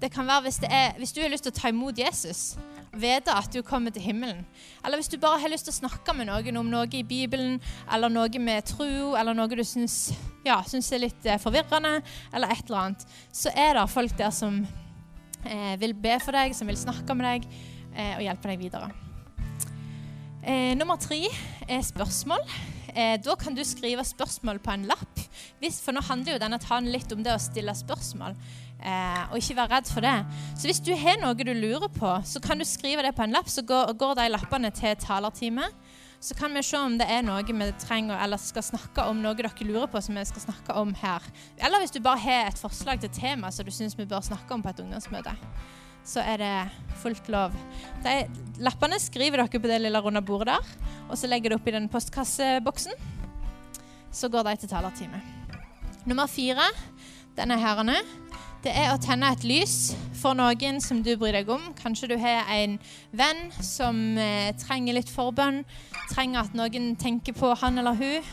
Det 0.03 0.11
kan 0.13 0.27
være 0.29 0.47
hvis, 0.47 0.61
er, 0.67 0.95
hvis 0.99 1.15
du 1.15 1.23
har 1.23 1.31
lyst 1.33 1.47
til 1.47 1.55
å 1.55 1.59
ta 1.59 1.71
imot 1.73 1.99
Jesus, 1.99 2.53
vite 2.93 3.33
at 3.33 3.53
du 3.53 3.63
kommer 3.65 3.93
til 3.95 4.05
himmelen. 4.05 4.45
Eller 4.85 5.01
hvis 5.01 5.09
du 5.09 5.19
bare 5.21 5.41
har 5.41 5.53
lyst 5.53 5.69
til 5.69 5.75
å 5.75 5.81
snakke 5.81 6.15
med 6.17 6.29
noen 6.29 6.61
om 6.61 6.71
noe 6.71 6.89
i 6.93 7.05
Bibelen, 7.07 7.59
eller 7.93 8.13
noe 8.13 8.43
med 8.43 8.67
tro, 8.69 9.15
eller 9.19 9.37
noe 9.37 9.49
du 9.49 9.65
syns, 9.65 10.13
ja, 10.45 10.61
er 10.61 11.05
litt 11.05 11.27
eh, 11.27 11.41
forvirrende, 11.41 12.01
eller 12.33 12.53
et 12.53 12.65
eller 12.67 12.81
annet, 12.83 13.07
så 13.33 13.53
er 13.57 13.79
det 13.79 13.87
folk 13.93 14.17
der 14.19 14.35
som 14.35 14.61
eh, 15.45 15.75
vil 15.81 15.95
be 15.95 16.19
for 16.23 16.37
deg, 16.37 16.57
som 16.57 16.69
vil 16.69 16.81
snakke 16.81 17.17
med 17.17 17.29
deg 17.29 17.49
eh, 17.95 18.19
og 18.19 18.27
hjelpe 18.27 18.53
deg 18.53 18.67
videre. 18.67 18.93
Eh, 20.43 20.73
nummer 20.77 20.99
tre 21.01 21.25
er 21.71 21.83
spørsmål. 21.87 22.45
Eh, 22.93 23.15
da 23.25 23.37
kan 23.41 23.55
du 23.57 23.63
skrive 23.65 24.05
spørsmål 24.05 24.59
på 24.61 24.75
en 24.75 24.89
lapp. 24.91 25.21
Hvis, 25.63 25.79
for 25.81 25.97
nå 25.97 26.03
handler 26.05 26.35
jo 26.35 26.43
denne 26.43 26.59
talen 26.61 26.91
litt 26.93 27.13
om 27.15 27.23
det 27.25 27.33
å 27.33 27.41
stille 27.41 27.73
spørsmål, 27.79 28.35
eh, 28.85 29.23
og 29.31 29.39
ikke 29.39 29.57
være 29.59 29.77
redd 29.77 29.91
for 29.91 30.05
det. 30.05 30.15
Så 30.59 30.69
hvis 30.69 30.83
du 30.85 30.93
har 30.99 31.19
noe 31.23 31.35
du 31.39 31.53
lurer 31.55 31.89
på, 31.93 32.13
så 32.29 32.43
kan 32.43 32.61
du 32.61 32.67
skrive 32.69 33.05
det 33.07 33.15
på 33.17 33.25
en 33.27 33.35
lapp, 33.35 33.51
så 33.51 33.65
går, 33.67 33.95
går 33.99 34.17
de 34.21 34.31
lappene 34.35 34.73
til 34.75 34.97
talertime. 35.01 35.69
Så 36.23 36.37
kan 36.39 36.55
vi 36.55 36.63
se 36.63 36.79
om 36.79 36.95
det 37.01 37.09
er 37.11 37.25
noe 37.27 37.43
vi 37.43 37.71
trenger 37.83 38.21
eller 38.23 38.39
skal 38.39 38.63
snakke 38.63 39.09
om, 39.11 39.23
noe 39.25 39.35
dere 39.35 39.51
lurer 39.67 39.89
på 39.91 40.03
som 40.05 40.15
vi 40.15 40.23
skal 40.29 40.45
snakke 40.45 40.77
om 40.79 40.95
her. 41.01 41.25
Eller 41.59 41.83
hvis 41.83 41.95
du 41.95 41.99
bare 42.01 42.23
har 42.23 42.51
et 42.51 42.63
forslag 42.63 43.03
til 43.03 43.11
tema 43.11 43.51
som 43.51 43.67
du 43.67 43.75
syns 43.75 43.99
vi 43.99 44.07
bør 44.07 44.23
snakke 44.23 44.55
om 44.55 44.63
på 44.63 44.71
et 44.71 44.85
ungdomsmøte 44.85 45.35
så 46.05 46.23
er 46.27 46.41
det 46.43 46.55
fullt 47.03 47.29
lov. 47.31 47.55
De 48.03 48.15
lappene 48.63 48.99
skriver 49.01 49.43
dere 49.43 49.61
på 49.63 49.71
det 49.71 49.81
lille 49.85 50.01
runde 50.03 50.23
bordet 50.27 50.51
der, 50.51 50.73
og 51.09 51.19
så 51.19 51.31
legger 51.31 51.53
dere 51.53 51.61
opp 51.61 51.69
i 51.69 51.75
den 51.77 51.89
postkasseboksen. 51.93 52.97
Så 54.13 54.29
går 54.29 54.45
de 54.49 54.57
til 54.61 54.73
talertime. 54.73 55.23
Nummer 56.07 56.27
fire, 56.27 56.67
denne 57.39 57.57
herrene, 57.61 57.97
det 58.63 58.73
er 58.79 58.93
å 58.93 59.01
tenne 59.03 59.33
et 59.35 59.43
lys 59.47 59.93
for 60.15 60.39
noen 60.39 60.79
som 60.83 61.01
du 61.03 61.11
bryr 61.19 61.35
deg 61.35 61.49
om. 61.51 61.65
Kanskje 61.79 62.13
du 62.13 62.17
har 62.21 62.47
en 62.55 62.77
venn 63.11 63.41
som 63.59 63.99
eh, 64.21 64.53
trenger 64.61 64.95
litt 64.95 65.11
forbønn, 65.11 65.65
trenger 66.13 66.45
at 66.45 66.55
noen 66.55 66.93
tenker 67.01 67.35
på 67.35 67.51
han 67.59 67.83
eller 67.83 67.99
hun. 67.99 68.31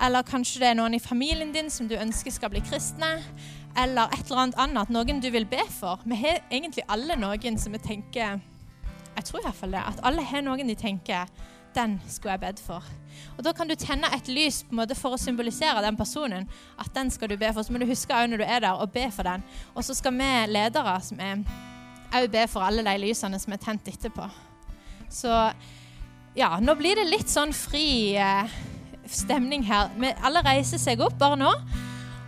Eller 0.00 0.24
kanskje 0.24 0.62
det 0.62 0.70
er 0.70 0.78
noen 0.78 0.96
i 0.96 1.02
familien 1.02 1.52
din 1.52 1.68
som 1.74 1.88
du 1.90 1.96
ønsker 1.98 2.32
skal 2.32 2.52
bli 2.54 2.62
kristne 2.64 3.18
eller 3.78 4.08
et 4.14 4.24
eller 4.24 4.40
annet 4.42 4.60
annet, 4.62 4.92
noen 4.94 5.20
du 5.22 5.28
vil 5.30 5.46
be 5.46 5.60
for. 5.70 6.00
Vi 6.08 6.16
har 6.16 6.40
egentlig 6.48 6.86
alle 6.88 7.18
noen 7.20 7.60
som 7.60 7.74
vi 7.76 7.82
tenker 7.82 8.40
Jeg 9.18 9.26
tror 9.26 9.42
iallfall 9.42 9.72
det. 9.74 9.82
At 9.82 10.00
alle 10.06 10.22
har 10.22 10.44
noen 10.46 10.70
de 10.70 10.76
tenker 10.78 11.26
den 11.74 11.98
skulle 12.08 12.36
jeg 12.36 12.40
bedt 12.40 12.60
for. 12.62 12.84
Og 13.36 13.44
Da 13.44 13.52
kan 13.52 13.68
du 13.68 13.74
tenne 13.74 14.10
et 14.14 14.28
lys 14.28 14.62
på 14.62 14.74
en 14.74 14.80
måte 14.82 14.96
for 14.98 15.14
å 15.14 15.20
symbolisere 15.20 15.82
den 15.84 15.96
personen. 15.96 16.48
At 16.78 16.92
den 16.94 17.10
skal 17.10 17.28
du 17.28 17.36
be 17.36 17.52
for. 17.52 17.62
Så 17.62 17.72
må 17.72 17.78
du 17.78 17.86
huske 17.86 18.14
også 18.14 18.30
når 18.30 18.42
du 18.42 18.46
er 18.46 18.60
der, 18.64 18.78
å 18.78 18.86
be 18.86 19.08
for 19.14 19.26
den. 19.26 19.44
Og 19.74 19.84
så 19.84 19.94
skal 19.94 20.14
vi 20.14 20.30
ledere 20.52 21.00
som 21.02 21.20
er 21.20 21.42
òg 22.14 22.30
be 22.32 22.46
for 22.48 22.64
alle 22.64 22.84
de 22.84 22.96
lysene 23.02 23.38
som 23.40 23.52
er 23.52 23.60
tent 23.62 23.88
etterpå. 23.90 24.28
Så 25.12 25.32
ja, 26.38 26.50
nå 26.60 26.74
blir 26.78 26.98
det 26.98 27.08
litt 27.08 27.30
sånn 27.32 27.52
fri 27.56 28.16
eh, 28.16 28.56
stemning 29.08 29.64
her. 29.68 29.90
alle 30.22 30.44
reiser 30.46 30.80
seg 30.80 31.00
opp 31.04 31.18
bare 31.18 31.38
nå. 31.40 31.52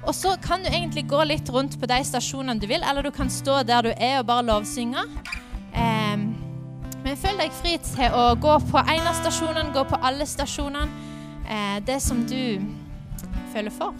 Og 0.01 0.15
så 0.17 0.33
kan 0.41 0.63
du 0.65 0.71
egentlig 0.71 1.05
gå 1.09 1.21
litt 1.29 1.49
rundt 1.53 1.77
på 1.81 1.89
de 1.89 1.99
stasjonene 2.05 2.61
du 2.61 2.67
vil, 2.71 2.83
eller 2.83 3.05
du 3.05 3.11
kan 3.13 3.29
stå 3.29 3.63
der 3.69 3.85
du 3.85 3.93
er 3.93 4.21
og 4.21 4.29
bare 4.31 4.47
lovsynge. 4.49 5.05
Eh, 5.77 6.40
men 7.11 7.19
føl 7.19 7.41
deg 7.41 7.55
fri 7.59 7.73
til 7.83 8.13
å 8.15 8.37
gå 8.39 8.53
på 8.71 8.79
en 8.79 9.09
av 9.11 9.17
stasjonene, 9.19 9.73
gå 9.75 9.83
på 9.91 9.99
alle 10.07 10.23
stasjonene. 10.31 11.09
Eh, 11.51 11.79
det 11.83 11.97
som 12.05 12.21
du 12.23 12.63
føler 13.51 13.75
for. 13.75 13.97